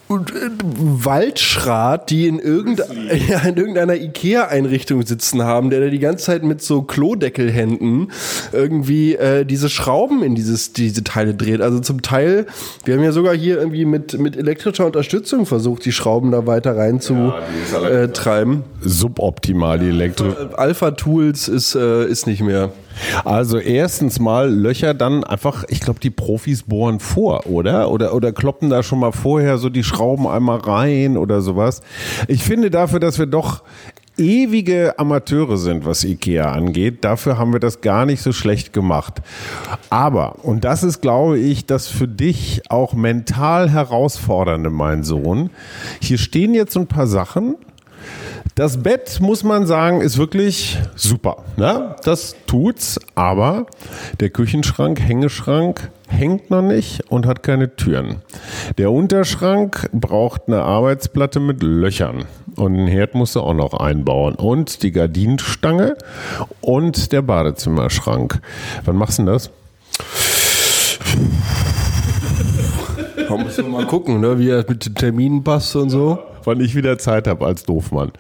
äh, 0.10 0.16
Waldschrat, 0.64 2.10
die 2.10 2.28
in, 2.28 2.40
irgendein, 2.40 2.88
ja, 3.30 3.40
in 3.42 3.58
irgendeiner 3.58 3.96
Ikea-Einrichtung 3.96 5.06
sitzen 5.06 5.44
haben, 5.44 5.70
der 5.70 5.82
da 5.82 5.88
die 5.88 6.00
ganze 6.00 6.26
Zeit 6.26 6.44
mit 6.44 6.64
so 6.64 6.82
Klodeckelhänden 6.82 8.12
irgendwie 8.52 9.16
äh, 9.16 9.46
diese 9.46 9.70
Schrauben 9.70 10.24
in 10.24 10.34
dieses, 10.34 10.74
diese 10.74 11.04
Teile 11.04 11.36
dreht. 11.36 11.62
Also 11.62 11.80
zum 11.80 12.02
Teil, 12.02 12.48
wir 12.86 12.96
haben 12.96 13.04
ja 13.04 13.12
sogar 13.12 13.36
hier 13.36 13.60
irgendwie 13.60 13.86
mit, 13.86 14.18
mit 14.20 14.36
elektrischer 14.36 14.88
Unterstützung 14.88 15.46
versucht, 15.46 15.86
die 15.86 15.92
Schrauben 15.92 16.32
da 16.32 16.48
weiter 16.48 16.76
rein 16.76 17.00
zu 17.00 17.32
ja, 17.72 17.88
äh, 17.88 18.12
treiben. 18.12 18.64
Suboptimal, 18.82 19.78
die 19.78 19.90
Elektro. 19.90 20.34
Alpha 20.56 20.92
Tools 20.92 21.48
ist, 21.48 21.76
äh, 21.76 22.06
ist 22.08 22.26
nicht 22.26 22.42
mehr. 22.42 22.72
Also 23.24 23.58
erstens 23.60 24.20
mal 24.20 24.50
Löcher 24.50 24.94
dann 24.94 25.24
einfach, 25.24 25.64
ich 25.68 25.80
glaube, 25.80 26.00
die 26.00 26.10
Profis 26.10 26.64
bohren 26.64 27.00
vor, 27.00 27.48
oder? 27.48 27.92
Oder, 27.92 28.14
oder 28.14 28.32
kloppen 28.32 28.70
da 28.70 28.84
schon 28.84 29.00
mal 29.00 29.12
vorher 29.12 29.58
so 29.58 29.70
die 29.70 29.84
Schrauben 29.84 30.28
einmal 30.28 30.60
rein 30.60 31.18
oder 31.18 31.42
sowas. 31.42 31.82
Ich 32.28 32.44
finde 32.44 32.70
dafür, 32.70 33.00
dass 33.00 33.20
wir 33.20 33.26
doch 33.26 33.64
ewige 34.20 35.00
Amateure 35.00 35.58
sind, 35.58 35.86
was 35.86 36.04
IKEA 36.04 36.52
angeht. 36.52 37.04
Dafür 37.04 37.38
haben 37.38 37.54
wir 37.54 37.60
das 37.60 37.82
gar 37.82 38.06
nicht 38.06 38.22
so 38.22 38.34
schlecht 38.34 38.74
gemacht. 38.74 39.22
Aber, 39.90 40.44
und 40.44 40.66
das 40.66 40.84
ist, 40.84 41.02
glaube 41.02 41.40
ich, 41.40 41.66
das 41.66 41.88
für 41.88 42.08
dich 42.08 42.62
auch 42.70 42.94
mental 42.94 43.70
herausfordernde, 43.70 44.70
mein 44.70 45.04
Sohn. 45.04 45.50
Hier 46.02 46.18
stehen 46.18 46.54
jetzt 46.54 46.76
ein 46.78 46.88
paar 46.88 47.08
Sachen, 47.08 47.56
das 48.60 48.84
Bett, 48.84 49.22
muss 49.22 49.46
man 49.46 49.66
sagen, 49.66 50.02
ist 50.02 50.18
wirklich 50.18 50.78
super. 50.94 51.46
Ne? 51.56 51.96
Das 52.04 52.36
tut's, 52.46 53.00
aber 53.16 53.68
der 54.20 54.32
Küchenschrank, 54.32 55.00
Hängeschrank 55.00 55.90
hängt 56.10 56.50
noch 56.50 56.62
nicht 56.62 57.10
und 57.10 57.26
hat 57.26 57.42
keine 57.42 57.78
Türen. 57.78 58.18
Der 58.78 58.92
Unterschrank 58.92 59.90
braucht 59.94 60.42
eine 60.48 60.62
Arbeitsplatte 60.62 61.40
mit 61.40 61.64
Löchern. 61.64 62.26
Und 62.58 62.74
einen 62.74 62.88
Herd 62.88 63.16
musst 63.16 63.38
du 63.38 63.40
auch 63.40 63.54
noch 63.54 63.74
einbauen. 63.76 64.36
Und 64.36 64.84
die 64.84 64.92
Gardinenstange 64.92 65.96
und 66.60 67.14
der 67.14 67.22
Badezimmerschrank. 67.22 68.42
Wann 68.84 68.98
machst 68.98 69.20
du 69.20 69.24
denn 69.24 69.32
das? 69.32 69.52
Da 73.26 73.38
müssen 73.38 73.68
wir 73.68 73.72
mal 73.72 73.88
gucken, 73.88 74.20
ne, 74.20 74.38
wie 74.38 74.50
er 74.50 74.66
mit 74.68 74.86
den 74.86 74.96
Terminen 74.96 75.46
passt 75.46 75.78
und 75.78 75.92
so 75.92 76.20
wann 76.46 76.60
ich 76.60 76.76
wieder 76.76 76.98
Zeit 76.98 77.28
habe 77.28 77.46
als 77.46 77.64
Doofmann. 77.64 78.12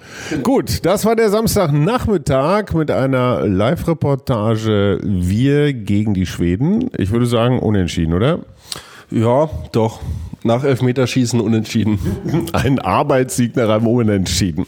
Gut, 0.44 0.86
das 0.86 1.06
war 1.06 1.16
der 1.16 1.30
Samstagnachmittag 1.30 2.74
mit 2.74 2.92
einer 2.92 3.48
Live-Reportage 3.48 5.00
Wir 5.04 5.74
gegen 5.74 6.14
die 6.14 6.26
Schweden. 6.26 6.90
Ich 6.98 7.12
würde 7.12 7.26
sagen, 7.26 7.60
unentschieden, 7.60 8.14
oder? 8.14 8.40
Ja, 9.12 9.50
doch. 9.72 10.00
Nach 10.44 10.64
Elfmeterschießen 10.64 11.42
unentschieden. 11.42 12.00
Ein 12.54 12.80
Arbeitssieg 12.80 13.56
nach 13.56 13.70
einem 13.70 13.88
Unentschieden. 13.88 14.66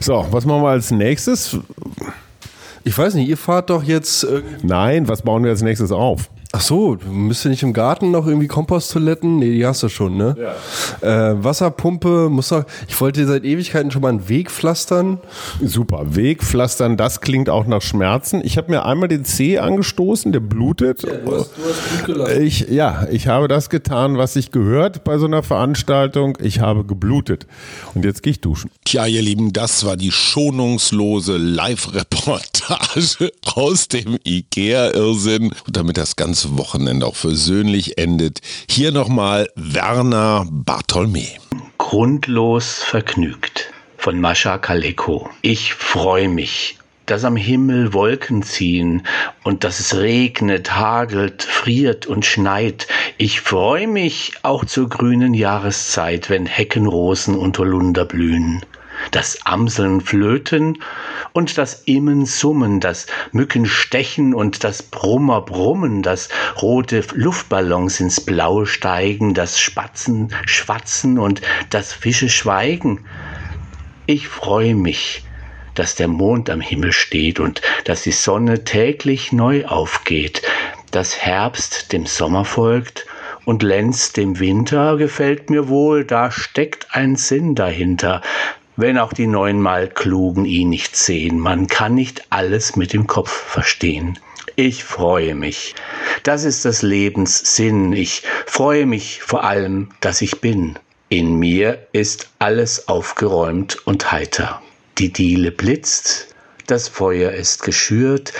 So, 0.00 0.26
was 0.30 0.44
machen 0.44 0.62
wir 0.62 0.68
als 0.68 0.90
nächstes? 0.90 1.58
Ich 2.84 2.96
weiß 2.96 3.14
nicht, 3.14 3.28
ihr 3.28 3.36
fahrt 3.36 3.70
doch 3.70 3.82
jetzt. 3.82 4.26
Nein, 4.62 5.08
was 5.08 5.22
bauen 5.22 5.42
wir 5.42 5.50
als 5.50 5.62
nächstes 5.62 5.90
auf? 5.90 6.30
Ach 6.50 6.62
so, 6.62 6.96
müsst 7.06 7.44
ihr 7.44 7.50
nicht 7.50 7.62
im 7.62 7.74
Garten 7.74 8.10
noch 8.10 8.26
irgendwie 8.26 8.46
Komposttoiletten? 8.46 9.36
Nee, 9.36 9.52
die 9.52 9.66
hast 9.66 9.82
du 9.82 9.90
schon, 9.90 10.16
ne? 10.16 10.34
Ja. 11.02 11.32
Äh, 11.32 11.44
Wasserpumpe, 11.44 12.30
muss 12.30 12.48
doch, 12.48 12.64
ich 12.88 12.98
wollte 12.98 13.26
seit 13.26 13.44
Ewigkeiten 13.44 13.90
schon 13.90 14.00
mal 14.00 14.08
einen 14.08 14.30
Weg 14.30 14.50
pflastern. 14.50 15.18
Super, 15.62 16.16
Weg 16.16 16.42
pflastern, 16.42 16.96
das 16.96 17.20
klingt 17.20 17.50
auch 17.50 17.66
nach 17.66 17.82
Schmerzen. 17.82 18.40
Ich 18.42 18.56
habe 18.56 18.70
mir 18.70 18.86
einmal 18.86 19.08
den 19.08 19.26
Zeh 19.26 19.58
angestoßen, 19.58 20.32
der 20.32 20.40
blutet. 20.40 21.02
Ja, 21.02 21.16
du 21.16 21.36
hast, 21.36 21.50
du 21.54 21.62
hast 21.68 21.88
Blut 21.88 22.06
gelassen. 22.06 22.42
Ich, 22.42 22.60
ja, 22.70 23.06
ich 23.10 23.26
habe 23.28 23.46
das 23.46 23.68
getan, 23.68 24.16
was 24.16 24.32
sich 24.32 24.50
gehört 24.50 25.04
bei 25.04 25.18
so 25.18 25.26
einer 25.26 25.42
Veranstaltung. 25.42 26.38
Ich 26.40 26.60
habe 26.60 26.84
geblutet. 26.84 27.46
Und 27.94 28.06
jetzt 28.06 28.22
gehe 28.22 28.30
ich 28.30 28.40
duschen. 28.40 28.70
Tja, 28.86 29.04
ihr 29.04 29.20
Lieben, 29.20 29.52
das 29.52 29.84
war 29.84 29.98
die 29.98 30.12
schonungslose 30.12 31.36
Live-Reportage 31.36 33.32
aus 33.54 33.88
dem 33.88 34.16
Ikea-Irrsinn. 34.24 35.52
Und 35.66 35.76
damit 35.76 35.98
das 35.98 36.16
Ganze 36.16 36.37
das 36.38 36.56
Wochenende 36.56 37.04
auch 37.04 37.16
versöhnlich 37.16 37.98
endet. 37.98 38.40
Hier 38.70 38.92
nochmal 38.92 39.48
Werner 39.56 40.46
Bartholme. 40.48 41.26
Grundlos 41.78 42.74
vergnügt 42.74 43.72
von 43.96 44.20
Mascha 44.20 44.58
Kaleko. 44.58 45.28
Ich 45.42 45.74
freue 45.74 46.28
mich, 46.28 46.78
dass 47.06 47.24
am 47.24 47.34
Himmel 47.34 47.92
Wolken 47.92 48.44
ziehen 48.44 49.04
und 49.42 49.64
dass 49.64 49.80
es 49.80 49.96
regnet, 49.96 50.76
hagelt, 50.76 51.42
friert 51.42 52.06
und 52.06 52.24
schneit. 52.24 52.86
Ich 53.16 53.40
freue 53.40 53.88
mich 53.88 54.34
auch 54.42 54.64
zur 54.64 54.88
grünen 54.88 55.34
Jahreszeit, 55.34 56.30
wenn 56.30 56.46
Heckenrosen 56.46 57.34
und 57.34 57.58
Holunder 57.58 58.04
blühen 58.04 58.62
das 59.10 59.44
Amseln 59.44 60.00
flöten 60.00 60.82
und 61.32 61.58
das 61.58 61.82
Immen 61.84 62.26
summen, 62.26 62.80
das 62.80 63.06
Mücken 63.32 63.66
stechen 63.66 64.34
und 64.34 64.64
das 64.64 64.82
Brummer 64.82 65.40
brummen, 65.40 66.02
das 66.02 66.28
rote 66.60 67.04
Luftballons 67.14 68.00
ins 68.00 68.20
Blaue 68.20 68.66
steigen, 68.66 69.34
das 69.34 69.58
Spatzen 69.58 70.34
schwatzen 70.46 71.18
und 71.18 71.40
das 71.70 71.92
Fische 71.92 72.28
schweigen. 72.28 73.04
Ich 74.06 74.28
freue 74.28 74.74
mich, 74.74 75.24
dass 75.74 75.94
der 75.94 76.08
Mond 76.08 76.50
am 76.50 76.60
Himmel 76.60 76.92
steht 76.92 77.38
und 77.40 77.62
dass 77.84 78.02
die 78.02 78.12
Sonne 78.12 78.64
täglich 78.64 79.32
neu 79.32 79.64
aufgeht, 79.66 80.42
dass 80.90 81.18
Herbst 81.18 81.92
dem 81.92 82.06
Sommer 82.06 82.44
folgt 82.44 83.06
und 83.44 83.62
Lenz 83.62 84.12
dem 84.12 84.40
Winter 84.40 84.96
gefällt 84.96 85.50
mir 85.50 85.68
wohl, 85.68 86.04
da 86.04 86.30
steckt 86.30 86.88
ein 86.90 87.16
Sinn 87.16 87.54
dahinter, 87.54 88.20
wenn 88.78 88.96
auch 88.96 89.12
die 89.12 89.26
neunmal 89.26 89.88
Klugen 89.88 90.44
ihn 90.44 90.68
nicht 90.70 90.96
sehen. 90.96 91.40
Man 91.40 91.66
kann 91.66 91.96
nicht 91.96 92.22
alles 92.30 92.76
mit 92.76 92.92
dem 92.92 93.08
Kopf 93.08 93.30
verstehen. 93.30 94.20
Ich 94.54 94.84
freue 94.84 95.34
mich. 95.34 95.74
Das 96.22 96.44
ist 96.44 96.64
des 96.64 96.82
Lebens 96.82 97.56
Sinn. 97.56 97.92
Ich 97.92 98.22
freue 98.46 98.86
mich 98.86 99.20
vor 99.20 99.42
allem, 99.42 99.90
dass 100.00 100.22
ich 100.22 100.40
bin. 100.40 100.78
In 101.08 101.40
mir 101.40 101.88
ist 101.92 102.30
alles 102.38 102.86
aufgeräumt 102.86 103.84
und 103.84 104.12
heiter. 104.12 104.62
Die 104.98 105.12
Diele 105.12 105.50
blitzt, 105.50 106.34
das 106.68 106.86
Feuer 106.86 107.32
ist 107.32 107.62
geschürt, 107.64 108.32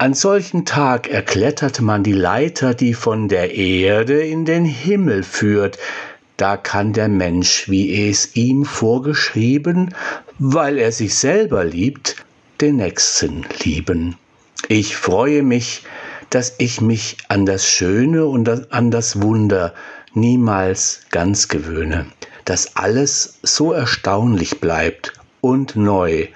an 0.00 0.14
solchen 0.14 0.64
Tag 0.64 1.08
erklettert 1.08 1.80
man 1.80 2.04
die 2.04 2.12
Leiter, 2.12 2.72
die 2.72 2.94
von 2.94 3.26
der 3.26 3.54
Erde 3.54 4.20
in 4.20 4.44
den 4.44 4.64
Himmel 4.64 5.24
führt, 5.24 5.76
da 6.38 6.56
kann 6.56 6.92
der 6.94 7.08
Mensch, 7.08 7.68
wie 7.68 8.08
es 8.08 8.34
ihm 8.36 8.64
vorgeschrieben, 8.64 9.94
weil 10.38 10.78
er 10.78 10.92
sich 10.92 11.14
selber 11.16 11.64
liebt, 11.64 12.24
den 12.60 12.76
Nächsten 12.76 13.44
lieben. 13.62 14.16
Ich 14.68 14.96
freue 14.96 15.42
mich, 15.42 15.82
dass 16.30 16.54
ich 16.58 16.80
mich 16.80 17.16
an 17.28 17.44
das 17.44 17.66
Schöne 17.66 18.24
und 18.26 18.72
an 18.72 18.90
das 18.90 19.20
Wunder 19.20 19.74
niemals 20.14 21.00
ganz 21.10 21.48
gewöhne, 21.48 22.06
dass 22.44 22.76
alles 22.76 23.38
so 23.42 23.72
erstaunlich 23.72 24.60
bleibt 24.60 25.12
und 25.40 25.74
neu. 25.76 26.28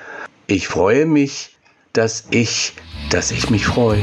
Ich 0.49 0.67
freue 0.69 1.07
mich, 1.07 1.57
dass 1.93 2.25
ich, 2.31 2.75
dass 3.11 3.31
ich 3.31 3.51
mich 3.51 3.67
freue. 3.67 4.03